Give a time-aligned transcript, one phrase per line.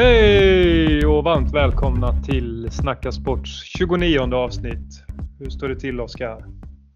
[0.00, 5.04] Hej och varmt välkomna till Snacka Sports 29 avsnitt.
[5.38, 6.44] Hur står det till Oskar?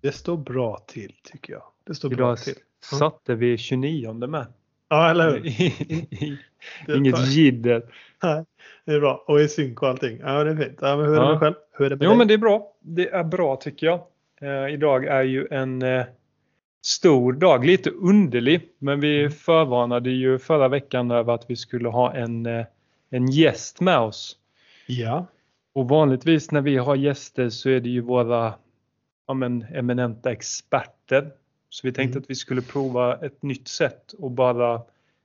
[0.03, 1.63] Det står bra till tycker jag.
[1.87, 2.55] Det står bra Idag till.
[2.99, 4.47] satte vi 29 med.
[4.89, 6.97] Ja, eller hur?
[6.97, 7.83] Inget jidder.
[8.23, 8.45] Nej,
[8.85, 9.25] det är bra.
[9.27, 10.19] Och i synk och allting.
[10.23, 10.79] Ja, det är fint.
[10.81, 11.31] Ja, men hur är det Ja.
[11.31, 11.55] med själv?
[11.73, 12.19] Hur är det med Jo dig?
[12.19, 12.73] men det är bra.
[12.81, 14.01] Det är bra tycker jag.
[14.41, 16.05] Eh, idag är ju en eh,
[16.85, 18.61] stor dag, lite underlig.
[18.79, 19.33] Men vi Mm.
[19.33, 22.65] förvarnade ju förra veckan över att vi skulle ha en, eh,
[23.15, 24.37] en gäst med oss.
[24.87, 25.27] Ja.
[25.73, 28.55] Och vanligtvis när vi har gäster så är det ju våra
[29.27, 31.31] ja, men, eminenta experter.
[31.69, 32.23] Så vi tänkte Mm.
[32.23, 34.83] att vi skulle prova ett nytt sätt och bara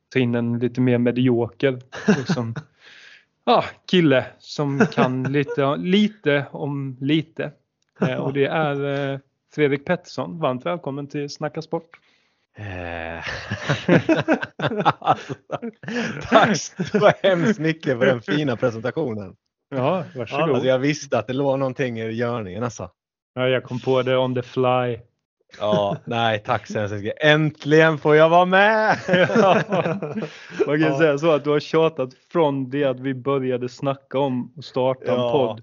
[0.09, 1.79] ta in en lite mer medioker
[2.17, 2.55] liksom,
[3.45, 7.51] ja, kille som kan lite, lite om lite.
[8.01, 9.19] Eh, och det är eh,
[9.55, 10.39] Fredrik Pettersson.
[10.39, 11.99] Varmt välkommen till Snacka Sport.
[14.99, 15.33] Alltså,
[16.29, 19.35] tack så hemskt mycket för den fina presentationen.
[19.75, 20.49] Ja, varsågod.
[20.49, 22.89] Alltså, jag visste att det låg någonting i görningen alltså.
[23.35, 24.99] Ja, jag kom på det on the fly.
[25.59, 27.13] Ja, nej tack så hemskt mycket.
[27.23, 28.97] Äntligen får jag vara med!
[30.67, 30.97] Man kan Ja.
[30.97, 35.11] säga så att du har tjatat från det att vi började snacka om att starta
[35.11, 35.31] en Ja.
[35.31, 35.61] podd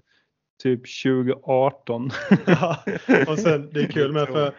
[0.63, 2.11] typ 2018.
[2.45, 2.77] ja.
[3.27, 4.51] Och sen, det är kul med för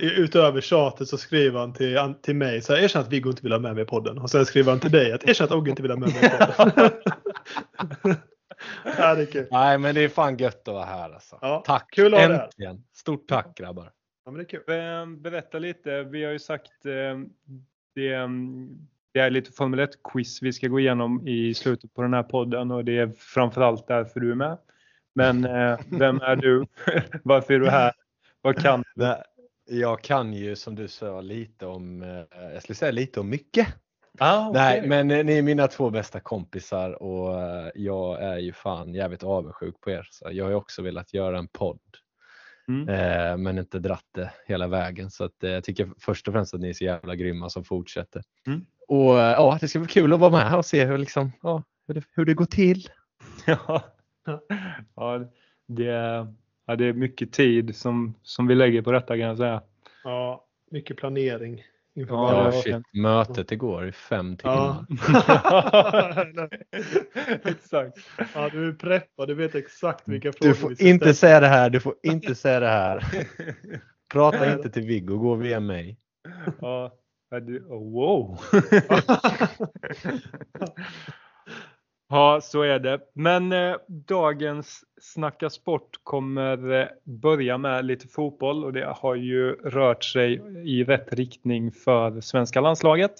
[0.00, 3.52] utöver tjatet så skriver han till, till mig så här, erkänn att Viggo inte vill
[3.52, 4.18] ha med mig i podden.
[4.18, 6.24] Och sen skriver han till dig att erkänn att Ogge inte vill ha med mig
[6.24, 6.90] i podden.
[8.98, 9.46] ja, det är kul.
[9.50, 11.38] Nej men det är fan gött att vara här alltså.
[11.40, 11.94] Ja, Tack!
[11.94, 12.44] kul att ha dig här.
[12.44, 12.84] Äntligen!
[12.92, 13.92] Stort tack grabbar!
[14.24, 15.16] Ja, men det är kul.
[15.16, 16.92] Berätta lite, vi har ju sagt eh,
[17.94, 18.28] det,
[19.12, 22.70] det är lite Formel 1-quiz vi ska gå igenom i slutet på den här podden
[22.70, 24.58] och det är framförallt därför du är med.
[25.14, 26.66] Men eh, vem är du?
[27.24, 27.92] Varför är du här?
[28.42, 29.14] Vad kan du?
[29.68, 33.28] Nej, Jag kan ju som du sa lite om, eh, jag skulle säga lite om
[33.28, 33.68] mycket.
[34.18, 34.88] Ah, Nej, okej.
[34.88, 39.22] men eh, ni är mina två bästa kompisar och eh, jag är ju fan jävligt
[39.22, 40.08] avundsjuk på er.
[40.10, 41.80] Så jag har ju också velat göra en podd.
[42.68, 42.88] Mm.
[42.88, 45.10] Eh, men inte dratt det hela vägen.
[45.10, 47.64] Så att, eh, jag tycker först och främst att ni är så jävla grymma som
[47.64, 48.22] fortsätter.
[48.46, 48.64] Mm.
[48.88, 51.62] Och eh, ja, det ska bli kul att vara med och se hur, liksom, ja,
[51.86, 52.88] hur, det, hur det går till.
[53.46, 53.82] Ja,
[54.96, 55.20] ja,
[55.68, 56.26] det,
[56.68, 59.62] ja, det är mycket tid som, som vi lägger på detta kan jag säga.
[60.04, 61.62] Ja, mycket planering
[61.94, 64.86] inför Ja, shit, mötet igår i fem timmar.
[65.26, 66.48] Ja.
[67.44, 67.98] Exakt.
[68.34, 69.28] ja, du är preppad.
[69.28, 71.14] Du vet exakt vilka frågor Du får inte ställa.
[71.14, 73.04] säga det här, du får inte säga det här.
[74.12, 75.98] Prata inte till Viggo, gå via mig.
[76.60, 76.92] Ja,
[77.30, 78.38] ja, du, oh, wow.
[82.10, 83.00] Ja, så är det.
[83.12, 89.52] Men eh, dagens Snacka Sport kommer eh, börja med lite fotboll och det har ju
[89.52, 93.12] rört sig i rätt riktning för svenska landslaget.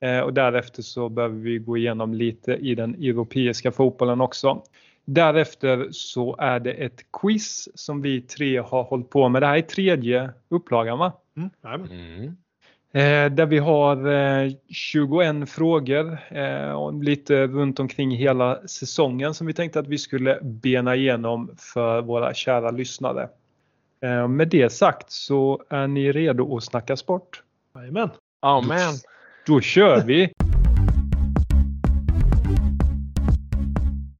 [0.00, 4.62] Eh, och därefter så behöver vi gå igenom lite i den europeiska fotbollen också.
[5.04, 9.42] Därefter så är det ett quiz som vi tre har hållit på med.
[9.42, 11.12] Det här är tredje upplagan va?
[11.36, 11.50] Mm.
[11.90, 12.36] Mm.
[12.94, 14.12] Eh, där vi har
[14.42, 19.98] eh, 21 frågor eh, och lite runt omkring hela säsongen som vi tänkte att vi
[19.98, 23.28] skulle bena igenom för våra kära lyssnare.
[24.00, 27.42] Eh, med det sagt så är ni redo att snacka sport?
[27.74, 28.10] Jajamän.
[28.40, 28.94] Amen.
[29.46, 30.32] Då kör vi!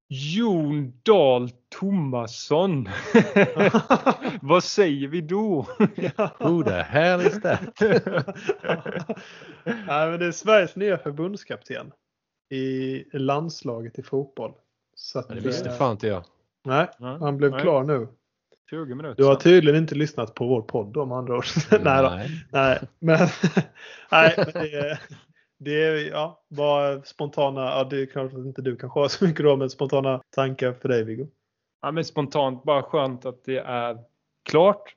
[0.09, 2.89] Jon Dahl Tomasson.
[4.43, 5.67] Vad säger vi då?
[6.39, 7.61] Who the hell is that?
[9.65, 11.93] Nej, men det är Sveriges nya förbundskapten
[12.51, 14.53] i landslaget i fotboll.
[14.95, 16.25] Så att, Det visste eh, fan inte jag.
[16.65, 17.61] Nej, Ja, han blev nej.
[17.61, 18.09] klar nu.
[18.71, 21.45] 20 minuter Du har tydligen inte lyssnat på vår podd om andra ord.
[21.71, 22.11] nej, då.
[22.53, 23.19] nej, men,
[24.11, 24.99] nej, men det, är-
[25.59, 29.25] det är ja, bara spontana, ja, det är klart att inte du kanske har så
[29.25, 31.27] mycket då, men spontana tankar för dig Viggo.
[31.83, 33.99] Ja, men spontant bara skönt att det är
[34.45, 34.95] klart.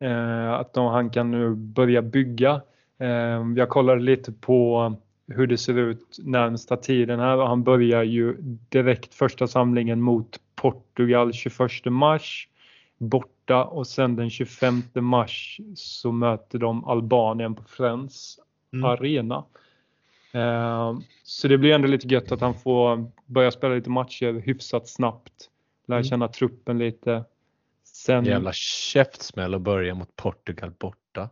[0.00, 2.60] Eh, att de, han kan nu börja bygga.
[2.98, 4.94] Eh, jag kollade lite på
[5.28, 8.36] hur det ser ut närmsta tiden här och han börjar ju
[8.68, 12.48] direkt första samlingen mot Portugal 21 mars
[12.98, 18.38] borta och sen den 25 mars så möter de Albanien på Friends
[18.72, 18.84] Mm.
[18.84, 19.44] arena.
[20.32, 24.88] Eh, så det blir ändå lite gött att han får börja spela lite matcher hyfsat
[24.88, 25.50] snabbt.
[25.86, 26.04] Lära Mm.
[26.08, 27.24] känna truppen lite.
[27.98, 31.30] Sen, Jävla käftsmäll att börja mot Portugal borta.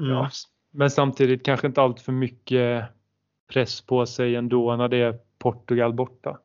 [0.00, 0.12] Mm.
[0.12, 0.30] ja,
[0.70, 2.84] men samtidigt kanske inte allt för mycket
[3.52, 6.38] press på sig ändå när det är Portugal borta.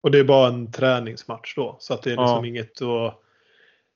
[0.00, 1.76] Och det är bara en träningsmatch då.
[1.80, 2.46] Så att det är liksom Ja.
[2.46, 3.24] inget och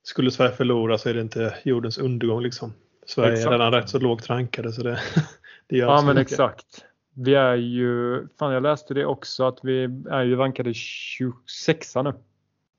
[0.02, 2.72] Skulle Sverige förlora så är det inte jordens undergång liksom.
[3.06, 3.46] Sverige Exakt.
[3.46, 5.00] är redan rätt så lågt rankade så det,
[5.66, 6.32] det gör Ja men mycket.
[6.32, 6.84] exakt.
[7.14, 12.12] vi är ju, fan jag läste det också, att vi är ju rankade 26 nu.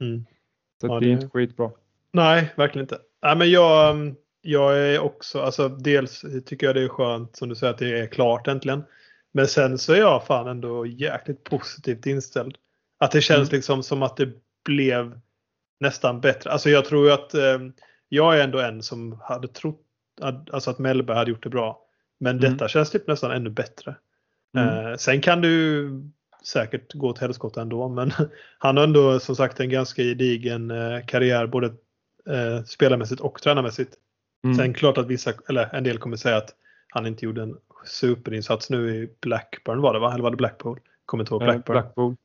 [0.01, 0.25] Mm.
[0.81, 1.71] Så ja, det är inte skitbra.
[2.15, 2.99] Nej, verkligen inte.
[3.23, 7.55] Nej, men jag, jag är också, alltså dels tycker jag det är skönt som du
[7.55, 8.83] säger att det är klart äntligen.
[9.33, 12.57] Men sen så är jag fan ändå jäkligt positivt inställd.
[12.99, 13.57] Att det känns mm.
[13.57, 14.29] liksom som att det
[14.65, 15.19] blev
[15.79, 16.51] nästan bättre.
[16.51, 17.59] Alltså jag tror ju att eh,
[18.09, 19.81] jag är ändå en som hade trott
[20.21, 21.81] att, alltså att Mellberg hade gjort det bra.
[22.19, 22.51] Men mm.
[22.51, 23.95] detta känns typ nästan ännu bättre.
[24.57, 24.87] Mm.
[24.87, 25.89] Eh, sen kan du
[26.45, 27.89] säkert gå till helskotta ändå.
[27.89, 28.11] Men
[28.57, 31.73] han har ändå som sagt en ganska gedigen eh, karriär både
[32.29, 33.95] eh, spelarmässigt och tränarmässigt.
[34.43, 34.55] Mm.
[34.55, 36.55] Sen klart att vissa, eller en del kommer säga att
[36.89, 40.13] han inte gjorde en superinsats nu i Blackburn var det va?
[40.13, 40.79] Eller var det Blackpool?
[41.05, 41.43] Kommer inte ihåg.
[41.43, 41.73] Blackburn.
[41.73, 42.15] Blackpool.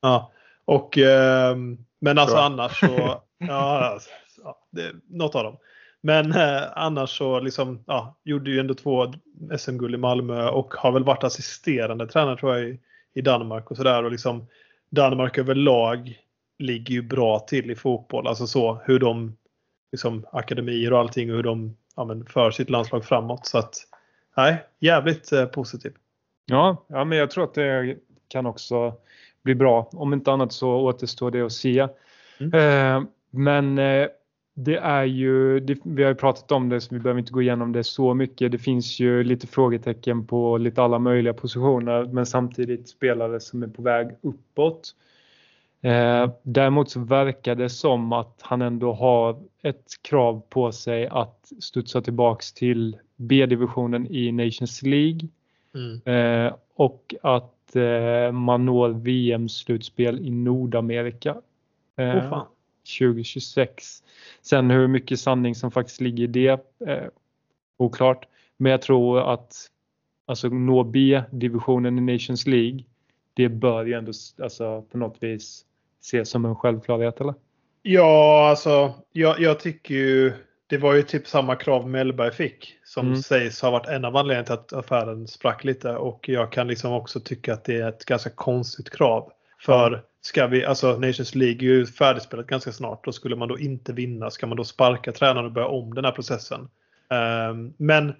[0.00, 0.32] Ja.
[0.64, 1.56] Och, eh,
[2.00, 2.44] men alltså Bra.
[2.44, 2.86] annars så,
[3.38, 4.10] ja, alltså,
[4.44, 5.56] ja det, något av dem.
[6.00, 9.12] Men eh, annars så liksom, ja, gjorde ju ändå två
[9.58, 12.80] SM-guld i Malmö och har väl varit assisterande tränare tror jag i,
[13.14, 14.04] i Danmark och sådär.
[14.04, 14.46] Och liksom
[14.90, 16.18] Danmark överlag
[16.58, 18.26] ligger ju bra till i fotboll.
[18.26, 19.36] Alltså så hur de,
[19.92, 23.46] liksom akademier och allting och hur de ja, men, för sitt landslag framåt.
[23.46, 23.74] Så att,
[24.36, 25.92] nej, jävligt eh, positiv.
[26.46, 27.96] Ja, ja, men jag tror att det
[28.28, 28.94] kan också
[29.42, 29.88] bli bra.
[29.92, 31.88] Om inte annat så återstår det att se.
[32.40, 32.54] Mm.
[32.54, 34.08] Eh, men eh,
[34.54, 37.42] det är ju, det, vi har ju pratat om det så vi behöver inte gå
[37.42, 38.52] igenom det så mycket.
[38.52, 43.68] Det finns ju lite frågetecken på lite alla möjliga positioner men samtidigt spelare som är
[43.68, 44.94] på väg uppåt.
[45.82, 51.52] Eh, däremot så verkar det som att han ändå har ett krav på sig att
[51.60, 55.28] studsa tillbaks till B-divisionen i Nations League.
[55.74, 56.00] Mm.
[56.04, 61.36] Eh, och att eh, man når VM-slutspel i Nordamerika.
[61.96, 62.42] Oh,
[62.98, 64.02] 2026.
[64.42, 67.08] Sen hur mycket sanning som faktiskt ligger i det, eh,
[67.76, 68.28] oklart.
[68.56, 69.66] Men jag tror att
[70.26, 72.84] alltså nå B-divisionen i Nations League,
[73.34, 75.64] det bör ju ändå alltså, på något vis
[76.00, 77.34] ses som en självklarhet eller?
[77.82, 80.32] Ja, alltså jag, jag tycker ju
[80.68, 83.22] det var ju typ samma krav Mellberg fick som mm.
[83.22, 86.92] sägs ha varit en av anledningarna till att affären sprack lite och jag kan liksom
[86.92, 89.32] också tycka att det är ett ganska konstigt krav.
[89.60, 93.04] För ska vi, alltså Nations League är ju färdigspelat ganska snart.
[93.04, 96.04] Då skulle man då inte vinna, ska man då sparka tränaren och börja om den
[96.04, 96.60] här processen?
[97.50, 98.14] Um, men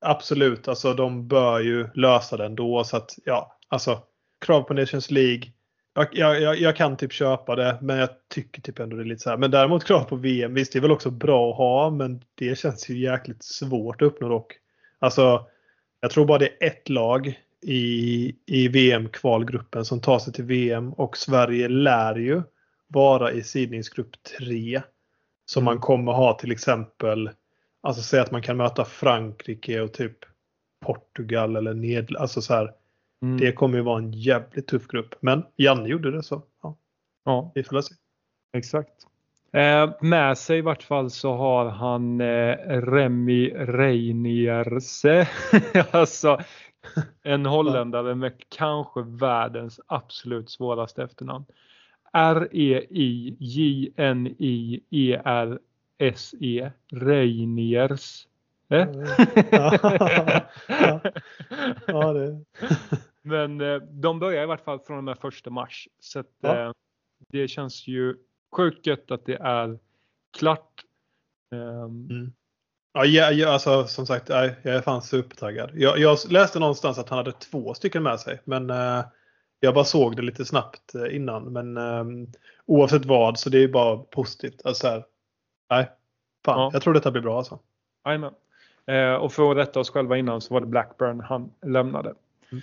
[0.00, 3.98] absolut, alltså de bör ju lösa den då så att ja, alltså
[4.46, 5.42] krav på Nations League.
[6.12, 9.22] Jag, jag, jag, kan typ köpa det, men jag tycker typ ändå det är lite
[9.22, 9.36] så här.
[9.36, 12.58] Men däremot krav på VM, visst det är väl också bra att ha, men det
[12.58, 14.52] känns ju jäkligt svårt att uppnå dock.
[14.98, 15.46] Alltså,
[16.00, 20.92] jag tror bara det är ett lag i, i VM-kvalgruppen som tar sig till VM
[20.92, 22.42] och Sverige lär ju
[22.88, 24.82] vara i sidningsgrupp 3.
[25.46, 27.30] Så man kommer ha till exempel,
[27.80, 30.16] alltså säg att man kan möta Frankrike och typ
[30.80, 32.20] Portugal eller Nederländerna.
[32.20, 32.72] Alltså så här,
[33.22, 33.36] mm.
[33.36, 35.14] Det kommer ju vara en jävligt tuff grupp.
[35.20, 36.76] Men Janne gjorde det så ja,
[37.24, 37.52] ja.
[37.54, 37.94] vi får se.
[38.52, 39.08] Exakt.
[39.52, 45.28] Eh, med sig i vart fall så har han eh, Remi Reinierse.
[45.90, 46.38] alltså
[47.22, 51.44] en holländare med kanske världens absolut svåraste efternamn.
[52.12, 52.70] R-E-I-J-N-I-E-R-S-E
[56.92, 58.26] Reiniers.
[58.70, 58.86] Eh?
[59.50, 59.78] ja,
[61.86, 62.44] ja, det.
[63.28, 65.88] Men eh, de börjar i vart fall från och med första mars.
[66.00, 66.64] Så att, ja.
[66.64, 66.72] eh,
[67.28, 68.16] det känns ju
[68.56, 69.78] sjukt gött att det är
[70.38, 70.84] klart.
[71.50, 72.32] Um, mm.
[72.92, 75.70] Ja, ja, alltså som sagt, jag är fan supertaggad.
[75.74, 78.40] Jag, jag läste någonstans att han hade två stycken med sig.
[78.44, 79.04] Men eh,
[79.60, 81.52] jag bara såg det lite snabbt eh, innan.
[81.52, 82.28] Men eh,
[82.66, 84.60] oavsett vad så det är bara positivt.
[84.64, 85.04] Alltså, här,
[85.70, 85.90] nej,
[86.44, 86.70] fan, ja.
[86.72, 87.58] jag tror detta blir bra alltså.
[88.04, 88.34] Jajamän.
[88.86, 92.14] Eh, och för att rätta oss själva innan så var det Blackburn han lämnade.
[92.52, 92.62] Mm.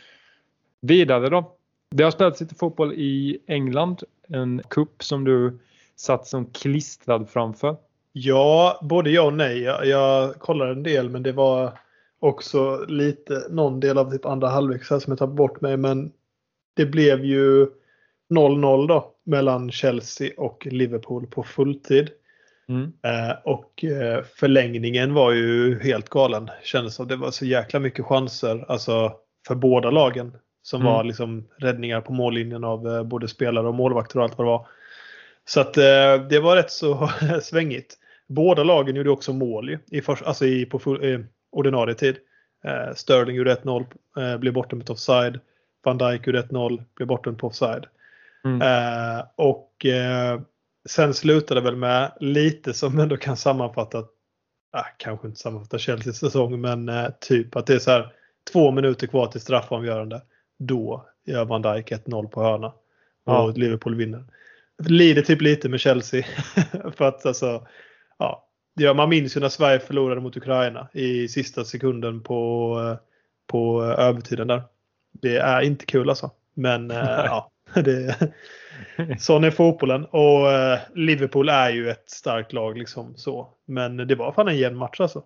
[0.88, 1.56] Vidare då.
[1.92, 4.04] Det har spelats lite fotboll i England.
[4.28, 5.60] En kupp som du
[5.96, 7.78] satt som klistrad framför.
[8.12, 9.62] Ja, både ja och nej.
[9.62, 11.80] Jag, jag kollade en del men det var
[12.20, 15.78] också lite någon del av typ andra halvlek som jag tar bort mig.
[15.78, 16.12] Men
[16.76, 17.68] det blev ju
[18.30, 22.10] 0-0 då mellan Chelsea och Liverpool på fulltid.
[22.70, 22.84] Mm.
[22.84, 26.50] Eh, och eh, förlängningen var ju helt galen.
[26.64, 29.14] Kändes som det var så jäkla mycket chanser alltså
[29.48, 30.38] för båda lagen.
[30.66, 30.94] Som mm.
[30.94, 34.52] var liksom räddningar på mållinjen av eh, både spelare och målvakter och allt vad det
[34.52, 34.68] var.
[35.46, 37.10] Så att eh, det var rätt så
[37.42, 37.98] svängigt.
[38.28, 42.16] Båda lagen gjorde också mål i för, alltså i, på full, i ordinarie tid.
[42.64, 43.86] Eh, Sterling gjorde 1-0,
[44.18, 45.40] eh, blev bortdömd offside.
[45.84, 47.86] Van Dijk gjorde 1-0, blev bortdömd på offside.
[48.46, 48.62] Mm.
[48.62, 50.42] Eh, och eh,
[50.90, 54.04] sen slutade det väl med lite som ändå kan sammanfatta,
[54.72, 58.14] ah, kanske inte sammanfatta Chelseas säsong, men eh, typ att det är så här.
[58.52, 60.22] två minuter kvar till straffavgörande.
[60.58, 62.68] Då gör Van Dijk 1-0 på hörna.
[62.68, 62.74] Och
[63.34, 63.54] ja.
[63.56, 64.24] Liverpool vinner.
[64.78, 66.26] Lider typ lite med Chelsea.
[66.96, 67.68] för att alltså,
[68.18, 72.98] ja, ja, man minns ju när Sverige förlorade mot Ukraina i sista sekunden på,
[73.48, 74.62] på övertiden där.
[75.12, 76.32] Det är inte kul alltså.
[76.54, 78.16] Men eh, ja, det,
[79.20, 80.06] sån är fotbollen.
[80.06, 83.50] Och eh, Liverpool är ju ett starkt lag liksom så.
[83.66, 85.24] Men det var fan en jämn match alltså.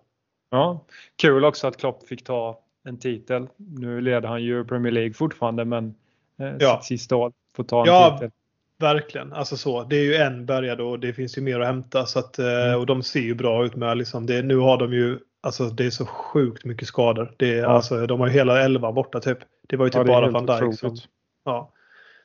[0.50, 0.84] Ja,
[1.16, 3.48] kul också att Klopp fick ta en titel.
[3.56, 5.94] Nu leder han ju Premier League fortfarande men
[6.40, 6.80] eh, ja.
[6.82, 8.30] sitt sista år får ta en ja, titel.
[8.78, 9.84] Verkligen, alltså så.
[9.84, 12.06] Det är ju en bärgad och det finns ju mer att hämta.
[12.06, 12.80] Så att, eh, mm.
[12.80, 15.86] Och de ser ju bra ut med liksom, det, nu har de ju, alltså det
[15.86, 17.34] är så sjukt mycket skador.
[17.36, 17.68] Det är, ja.
[17.68, 19.38] alltså, de har ju hela elva borta typ.
[19.68, 20.96] Det var ju typ ja, bara van Dijk som,
[21.44, 21.72] ja.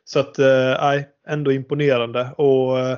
[0.04, 2.32] Så att, eh, nej, äh, ändå imponerande.
[2.38, 2.98] Och äh,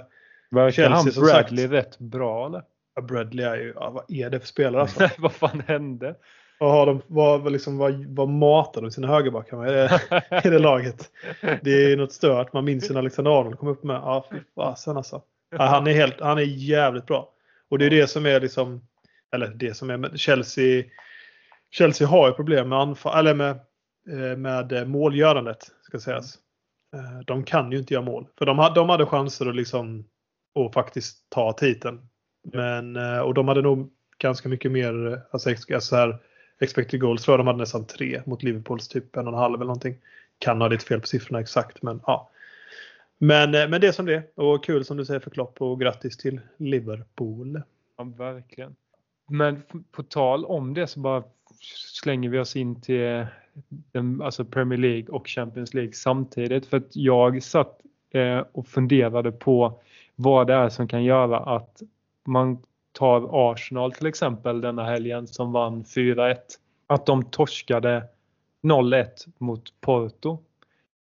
[0.52, 2.64] Verkar han Bradley sagt, rätt bra eller?
[3.02, 5.10] Bradley är ju, ja, vad är det för spelare alltså?
[5.18, 6.16] vad fan hände?
[6.60, 10.50] Vad, har de, vad, liksom, vad, vad matar de sina högerbackar med i det, i
[10.50, 11.10] det laget?
[11.62, 12.54] Det är något stört.
[12.54, 13.96] Man minns när Alexander Arnold kom upp med.
[13.96, 15.22] Ja, fy fasen alltså.
[15.50, 17.30] Ja, han, är helt, han är jävligt bra.
[17.70, 18.82] Och det är det som är liksom,
[19.34, 20.84] eller det som är Chelsea.
[21.72, 23.60] Chelsea har ju problem med, anfall, eller med,
[24.10, 25.72] eh, med målgörandet.
[25.82, 26.38] Ska sägas.
[26.94, 28.28] Eh, de kan ju inte göra mål.
[28.38, 30.06] För de, de hade chanser att, liksom,
[30.60, 32.08] att faktiskt ta titeln.
[32.54, 36.20] Men, eh, och de hade nog ganska mycket mer, alltså, alltså här,
[36.60, 39.56] expected goals tror jag de hade nästan tre mot Liverpools typ en och en halv
[39.56, 39.98] eller någonting.
[40.40, 42.30] Kan ha lite fel på siffrorna exakt men ja.
[43.18, 45.80] Men, eh, men det är som det och kul som du säger för Klopp och
[45.80, 47.62] grattis till Liverpool.
[47.98, 48.76] Ja, verkligen.
[49.30, 49.62] Men
[49.92, 51.24] på tal om det så bara
[52.04, 53.26] slänger vi oss in till eh,
[53.92, 56.66] den, alltså Premier League och Champions League samtidigt.
[56.66, 59.82] För att jag satt eh, och funderade på
[60.16, 61.82] vad det är som kan göra att
[62.26, 62.64] man
[62.98, 66.36] tar Arsenal till exempel denna helgen som vann 4-1.
[66.88, 68.04] Att de torskade
[68.64, 70.38] 0-1 mot Porto.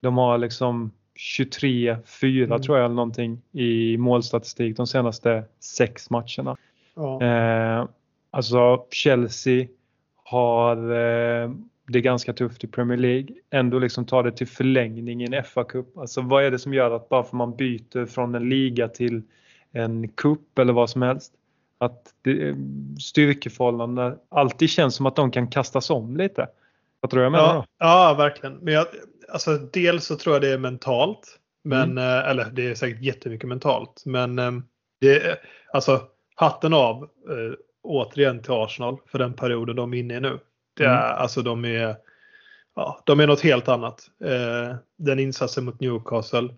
[0.01, 0.91] De har liksom
[1.39, 2.61] 23-4 mm.
[2.61, 6.57] tror jag eller någonting i målstatistik de senaste sex matcherna.
[6.95, 7.21] Ja.
[7.23, 7.87] Eh,
[8.31, 9.67] alltså Chelsea
[10.23, 11.51] har eh,
[11.87, 13.27] det ganska tufft i Premier League.
[13.49, 15.99] Ändå liksom ta det till förlängning i en FA-cup.
[15.99, 19.21] Alltså vad är det som gör att bara för man byter från en liga till
[19.71, 21.33] en cup eller vad som helst
[21.77, 22.13] att
[22.99, 26.47] styrkeförhållandena alltid känns som att de kan kastas om lite.
[26.99, 27.53] Vad tror jag menar?
[27.55, 28.55] Ja, ja verkligen.
[28.55, 28.85] Men jag,
[29.29, 31.39] alltså, dels så tror jag det är mentalt.
[31.63, 31.97] Men, mm.
[31.97, 34.03] Eh, eller det är säkert jättemycket mentalt.
[34.05, 34.51] Men eh,
[35.01, 35.39] det,
[35.73, 36.01] alltså,
[36.35, 40.39] hatten av äh, återigen till Arsenal för den perioden de är inne i nu.
[40.77, 41.21] Det är, mm.
[41.21, 41.95] Alltså de är,
[42.75, 44.09] ja, de är något helt annat.
[44.23, 46.49] Eh, den insatsen mot Newcastle.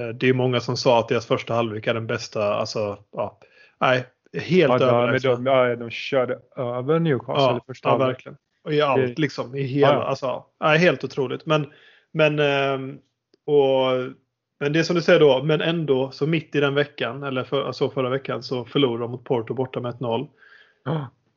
[0.00, 2.54] Eh, det är många som sa att deras första halvlek är den bästa.
[2.54, 3.38] Alltså, ja,
[3.80, 4.06] nej,
[4.38, 5.30] helt ja, överlägsna.
[5.30, 8.36] De, ja, de körde över Newcastle ja, i första ja, verkligen.
[8.64, 9.54] Och i allt liksom.
[9.54, 11.46] I hela, ja, Alltså, ja, helt otroligt.
[11.46, 11.66] Men,
[12.12, 12.98] men, ehm,
[13.46, 14.14] och,
[14.60, 17.64] men det som du säger då, men ändå så mitt i den veckan, eller för,
[17.64, 20.28] alltså förra veckan, så förlorade de mot Porto borta med 1-0.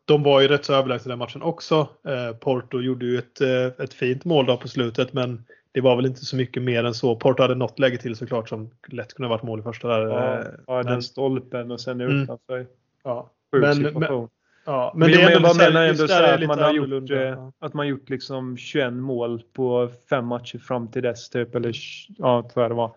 [0.06, 1.88] De var ju rätt så överlägsna den matchen också.
[2.08, 5.96] Eh, Porto gjorde ju ett, eh, ett fint mål då på slutet men det var
[5.96, 7.16] väl inte så mycket mer än så.
[7.16, 10.08] Porto hade något läge till såklart som lätt kunde ha varit mål i första där.
[10.08, 12.22] Ja, eh, ja den stolpen och sen mm.
[12.22, 12.56] utanför.
[12.56, 12.68] Mm.
[13.04, 13.30] Ja.
[13.52, 14.30] men, Men,
[14.66, 17.52] ja, men, men det är ändå, menar ändå så att man har gjort, ja.
[17.60, 21.56] att man gjort liksom 21 mål på fem matcher fram till dess typ.
[21.56, 21.76] Eller
[22.18, 22.96] ja, tror jag det var.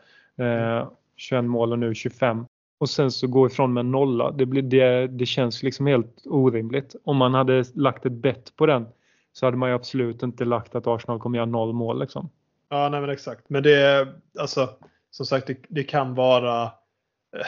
[0.79, 2.47] Eh, 21 mål och nu 25
[2.79, 4.31] och sen så gå ifrån med en nolla.
[4.31, 6.97] Det, blir, det, det känns liksom helt orimligt.
[7.05, 8.87] Om man hade lagt ett bett på den
[9.33, 12.01] så hade man ju absolut inte lagt att Arsenal kommer göra noll mål.
[12.01, 12.31] Liksom.
[12.69, 13.51] Ja, nej men exakt.
[13.51, 14.69] Men det är alltså
[15.11, 16.73] som sagt, det, det kan vara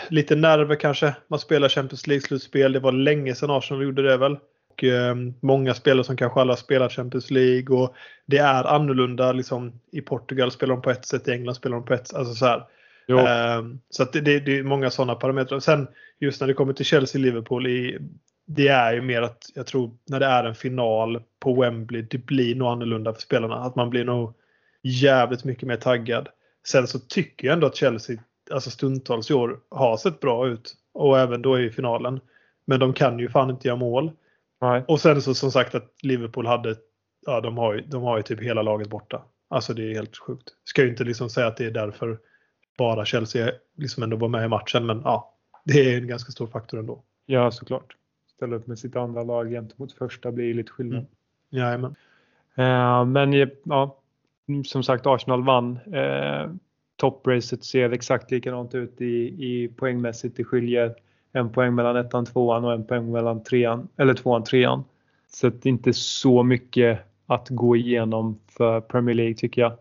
[0.08, 1.14] lite nerver kanske.
[1.28, 2.72] Man spelar Champions League-slutspel.
[2.72, 4.36] Det var länge sedan Arsenal gjorde det väl.
[4.70, 7.94] Och, eh, många spelare som kanske alla spelat Champions League och
[8.26, 9.32] det är annorlunda.
[9.32, 12.16] Liksom, I Portugal spelar de på ett sätt, i England spelar de på ett sätt.
[12.16, 12.64] Alltså så här.
[13.58, 15.60] Um, så det, det, det, är många sådana parametrar.
[15.60, 15.88] Sen
[16.20, 17.66] just när det kommer till Chelsea-Liverpool,
[18.46, 22.18] det är ju mer att jag tror när det är en final på Wembley, det
[22.18, 23.56] blir nog annorlunda för spelarna.
[23.56, 24.34] Att man blir nog
[24.82, 26.28] jävligt mycket mer taggad.
[26.66, 28.16] Sen så tycker jag ändå att Chelsea,
[28.50, 30.74] alltså stundtals i år, har sett bra ut.
[30.92, 32.20] Och även då i finalen.
[32.64, 34.10] Men de kan ju fan inte göra mål.
[34.60, 34.84] Nej.
[34.88, 36.76] Och sen så som sagt att Liverpool hade,
[37.26, 39.22] ja de har ju, de har ju typ hela laget borta.
[39.48, 40.48] Alltså det är helt sjukt.
[40.64, 42.18] Ska ju inte liksom säga att det är därför
[42.78, 44.86] bara Chelsea liksom ändå var med i matchen.
[44.86, 47.02] Men ja, det är en ganska stor faktor ändå.
[47.26, 47.96] Ja, såklart.
[48.36, 50.98] Ställa upp med sitt andra lag gentemot första blir lite skillnad.
[50.98, 51.10] Mm.
[51.50, 51.94] Jajamän.
[52.54, 54.00] Eh, men ja,
[54.66, 55.78] som sagt Arsenal vann.
[55.92, 56.50] Eh,
[56.98, 60.36] Toppracet ser exakt likadant ut i, i poängmässigt.
[60.36, 60.94] Det skiljer
[61.32, 64.84] en poäng mellan ettan, tvåan och en poäng mellan trean, eller tvåan, trean.
[65.32, 69.72] Så att det är inte så mycket att gå igenom för Premier League tycker jag.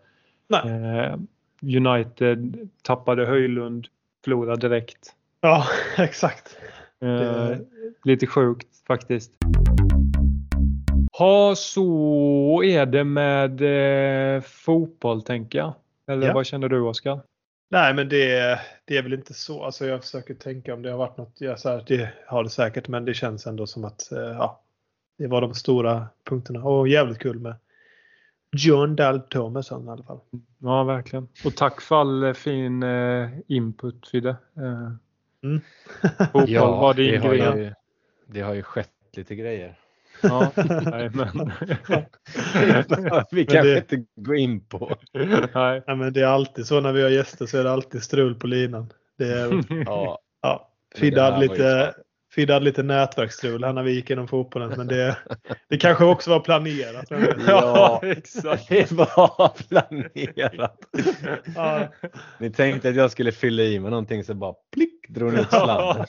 [0.65, 1.15] Eh,
[1.61, 3.87] United tappade Höjlund,
[4.23, 5.15] förlorade direkt.
[5.41, 5.65] Ja,
[5.97, 6.57] exakt.
[7.01, 7.57] Eh,
[8.03, 9.31] lite sjukt faktiskt.
[11.17, 13.61] Ha, så är det med
[14.35, 15.73] eh, fotboll tänker jag.
[16.07, 16.33] Eller ja.
[16.33, 17.21] vad känner du Oskar?
[17.69, 19.63] Nej, men det, det är väl inte så.
[19.63, 21.35] Alltså jag försöker tänka om det har varit något.
[21.37, 24.61] Ja, så här, det har det säkert, men det känns ändå som att eh, ja,
[25.17, 26.63] det var de stora punkterna.
[26.63, 27.55] Och jävligt kul med
[28.51, 30.19] John Dahl Thomasson i alla fall.
[30.57, 31.27] Ja, verkligen.
[31.45, 34.35] Och tack för all fin eh, input Fidde.
[34.57, 34.91] Eh,
[35.43, 35.61] mm.
[36.47, 37.73] ja, var din det, har ju,
[38.25, 39.79] det har ju skett lite grejer.
[40.21, 40.51] Ja,
[40.91, 41.51] nej, men.
[43.31, 43.77] vi kanske det...
[43.77, 44.95] inte går in på.
[45.13, 45.81] Nej.
[45.87, 45.95] nej.
[45.97, 48.47] men det är alltid så när vi har gäster så är det alltid strul på
[48.47, 48.93] linan.
[49.17, 50.19] Det är, ja.
[50.41, 50.69] ja.
[50.95, 51.95] Fidde hade lite,
[52.37, 54.73] Fidde hade lite nätverksstrul här när vi gick igenom fotbollen.
[54.77, 55.17] Men det,
[55.69, 57.05] det kanske också var planerat.
[57.47, 58.69] Ja, exakt.
[58.69, 60.77] Det var planerat.
[61.55, 61.87] Ja.
[62.39, 65.49] Ni tänkte att jag skulle fylla i med någonting så bara plick drog ni ut
[65.49, 66.05] sladden.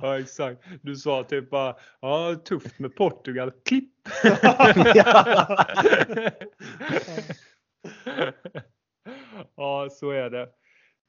[0.00, 0.62] Ja, exakt.
[0.82, 3.92] Du sa typ bara, ja tufft med Portugal, klipp.
[9.56, 10.48] ja, så är det.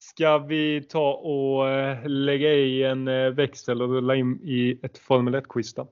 [0.10, 4.98] Ska vi ta och eh, lägga i en eh, växel och rulla in i ett
[4.98, 5.88] Formel 1-quiz då?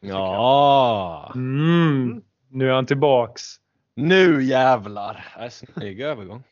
[0.00, 1.32] Ja!
[1.34, 3.42] Mm, nu är han tillbaks.
[3.94, 5.24] Nu jävlar!
[5.50, 6.42] Snygg övergång.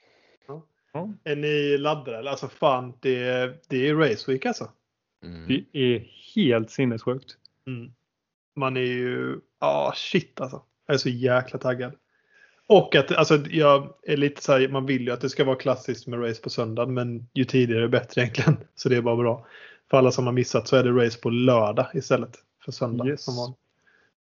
[0.92, 1.12] Ja.
[1.24, 2.30] Är ni laddade?
[2.30, 4.70] Alltså fan, det, det är Race Week alltså.
[5.24, 5.48] Mm.
[5.48, 7.36] Det är helt sinnessjukt.
[7.66, 7.92] Mm.
[8.56, 10.62] Man är ju, ja ah, shit alltså.
[10.86, 11.92] Jag är så jäkla taggad.
[12.68, 15.56] Och att alltså, jag är lite så här, man vill ju att det ska vara
[15.56, 18.56] klassiskt med race på söndag men ju tidigare bättre egentligen.
[18.74, 19.46] Så det är bara bra.
[19.90, 23.06] För alla som har missat så är det race på lördag istället för söndag.
[23.06, 23.24] Yes.
[23.24, 23.54] Som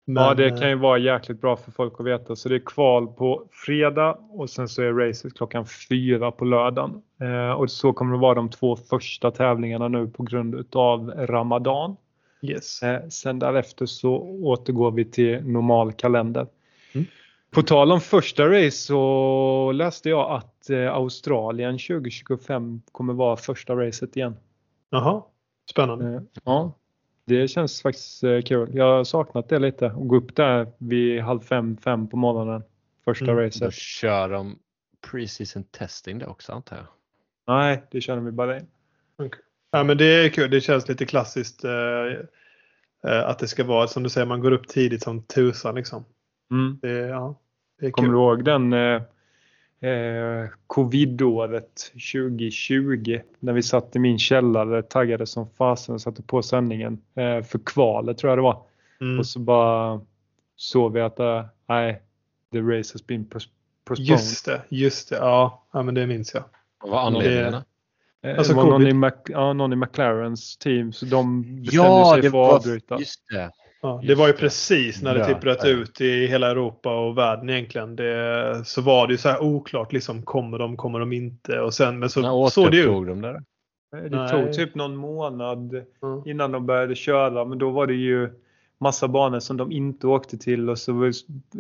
[0.08, 2.36] men, ja, det kan ju vara jäkligt bra för folk att veta.
[2.36, 7.02] Så det är kval på fredag och sen så är racet klockan fyra på lördagen.
[7.22, 11.96] Eh, och så kommer det vara de två första tävlingarna nu på grund av Ramadan.
[12.42, 12.84] Yes.
[12.84, 16.48] Eh, sen därefter så återgår vi till normal kalender.
[17.56, 23.76] På tal om första race så läste jag att eh, Australien 2025 kommer vara första
[23.76, 24.36] racet igen.
[24.90, 25.24] Jaha,
[25.72, 26.16] spännande.
[26.16, 26.74] Eh, ja,
[27.26, 28.70] det känns faktiskt eh, kul.
[28.74, 32.64] Jag har saknat det lite och gå upp där vid halv fem, fem på morgonen.
[33.06, 33.38] Första mm.
[33.38, 33.62] racet.
[33.62, 34.60] Då kör de
[35.12, 36.86] preseason testing det också antar jag?
[37.48, 38.68] Nej, det kör de i Bahrain.
[39.18, 39.42] Okay.
[39.72, 40.52] Ja, men det är kul.
[40.52, 44.68] Det känns lite klassiskt eh, att det ska vara som du säger, man går upp
[44.68, 46.06] tidigt som tusan liksom.
[46.52, 46.80] Mm.
[46.82, 47.36] Det, ja,
[47.92, 49.02] Kommer du ihåg den eh,
[49.90, 56.44] eh, covidåret 2020 när vi satt i min källare taggade som fasen och satte på
[56.44, 58.62] sändningen eh, för kvalet tror jag det var.
[59.02, 59.20] Mm.
[59.20, 60.02] Och så bara
[60.56, 62.02] såg vi att uh, nej,
[62.52, 64.00] the race has been postponed.
[64.00, 65.16] Just det, just det.
[65.16, 66.44] Ja, ja men det minns jag.
[66.82, 67.54] Vad var anledningen?
[67.54, 71.88] Eh, alltså, det var någon i, Mac, ja, någon i McLarens team så de bestämde
[71.88, 73.00] ja, sig för att avbryta.
[73.00, 73.52] Just det.
[73.86, 77.50] Ja, det var ju precis när det typ bröt ut i hela Europa och världen
[77.50, 77.96] egentligen.
[77.96, 80.22] Det, så var det ju så här oklart liksom.
[80.22, 81.60] Kommer de, kommer de inte?
[81.60, 83.08] Och sen, men så såg det ut.
[83.08, 83.44] De där?
[83.92, 84.32] Det Nej.
[84.32, 86.22] tog typ någon månad mm.
[86.26, 87.46] innan de började köra.
[87.46, 88.30] Men då var det ju
[88.78, 90.70] massa banor som de inte åkte till.
[90.70, 91.12] Och så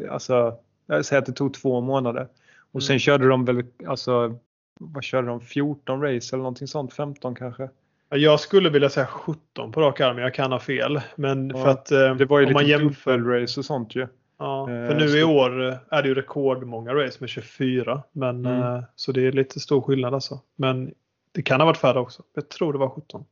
[0.09, 2.27] alltså, jag säger att det tog två månader.
[2.71, 2.99] Och sen mm.
[2.99, 4.39] körde de väl, alltså,
[4.79, 5.41] vad körde de?
[5.41, 6.93] 14 race eller någonting sånt?
[6.93, 7.69] 15 kanske?
[8.09, 11.01] Jag skulle vilja säga 17 på rak arm, jag kan ha fel.
[11.15, 13.19] Men ja, för att, eh, det var ju lite man jämför...
[13.19, 14.07] race och sånt ju.
[14.37, 15.17] Ja, för eh, nu så...
[15.17, 18.03] i år är det ju rekordmånga race med 24.
[18.11, 18.61] Men, mm.
[18.61, 20.39] eh, så det är lite stor skillnad alltså.
[20.55, 20.93] Men
[21.31, 22.23] det kan ha varit färre också.
[22.33, 23.25] Jag tror det var 17.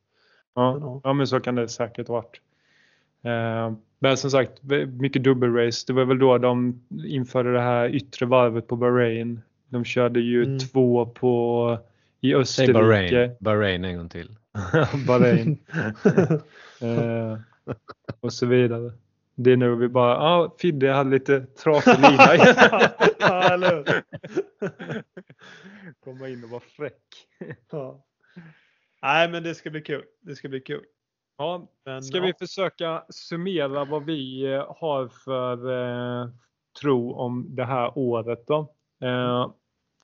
[0.54, 1.00] Ja, men, ja.
[1.04, 2.40] ja men så kan det säkert ha varit.
[3.98, 4.62] Men som sagt,
[5.00, 5.84] mycket dubbelrace.
[5.86, 9.40] Det var väl då de införde det här yttre varvet på Bahrain.
[9.68, 10.58] De körde ju mm.
[10.58, 11.78] två på
[12.20, 12.72] i Österrike.
[12.72, 13.36] Säg Bahrain.
[13.40, 14.36] Bahrain en gång till.
[15.06, 15.58] Bahrain.
[16.80, 17.38] eh,
[18.20, 18.92] och så vidare.
[19.34, 22.36] Det är nu vi bara, ja ah, Fidde hade lite trasig lina.
[23.18, 23.84] ja,
[26.04, 27.02] Komma in och vara fräck.
[27.70, 28.04] ja.
[29.02, 30.04] Nej men det ska bli kul.
[30.20, 30.84] Det ska bli kul.
[31.38, 32.22] Ja, men, ska ja.
[32.22, 35.72] vi försöka summera vad vi eh, har för
[36.22, 36.28] eh,
[36.80, 38.74] tro om det här året då?
[39.02, 39.40] Eh,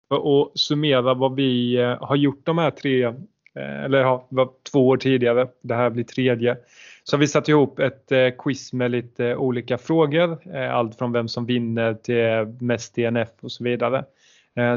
[0.08, 3.14] att summera vad vi eh, har gjort de här tre,
[3.58, 6.56] Eh, eller ja, var två år tidigare, det här blir tredje.
[7.04, 11.12] Så har vi satt ihop ett eh, quiz med lite olika frågor, eh, allt från
[11.12, 14.04] vem som vinner till mest DNF och så vidare.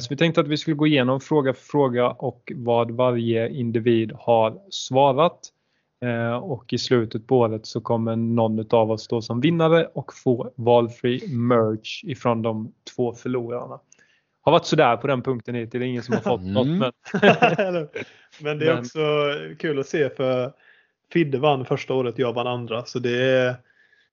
[0.01, 4.12] Så vi tänkte att vi skulle gå igenom fråga för fråga och vad varje individ
[4.15, 5.39] har svarat.
[6.41, 10.51] Och i slutet på året så kommer någon av oss stå som vinnare och få
[10.55, 13.79] valfri merch ifrån de två förlorarna.
[14.45, 15.71] Har varit sådär på den punkten hittills.
[15.71, 16.53] Det är ingen som har fått mm.
[16.53, 16.67] något.
[16.67, 16.91] Men,
[18.39, 18.79] men det är men...
[18.79, 18.99] också
[19.60, 20.53] kul att se för
[21.12, 22.86] Fidde vann första året, jag vann andra.
[22.86, 23.56] Så det är,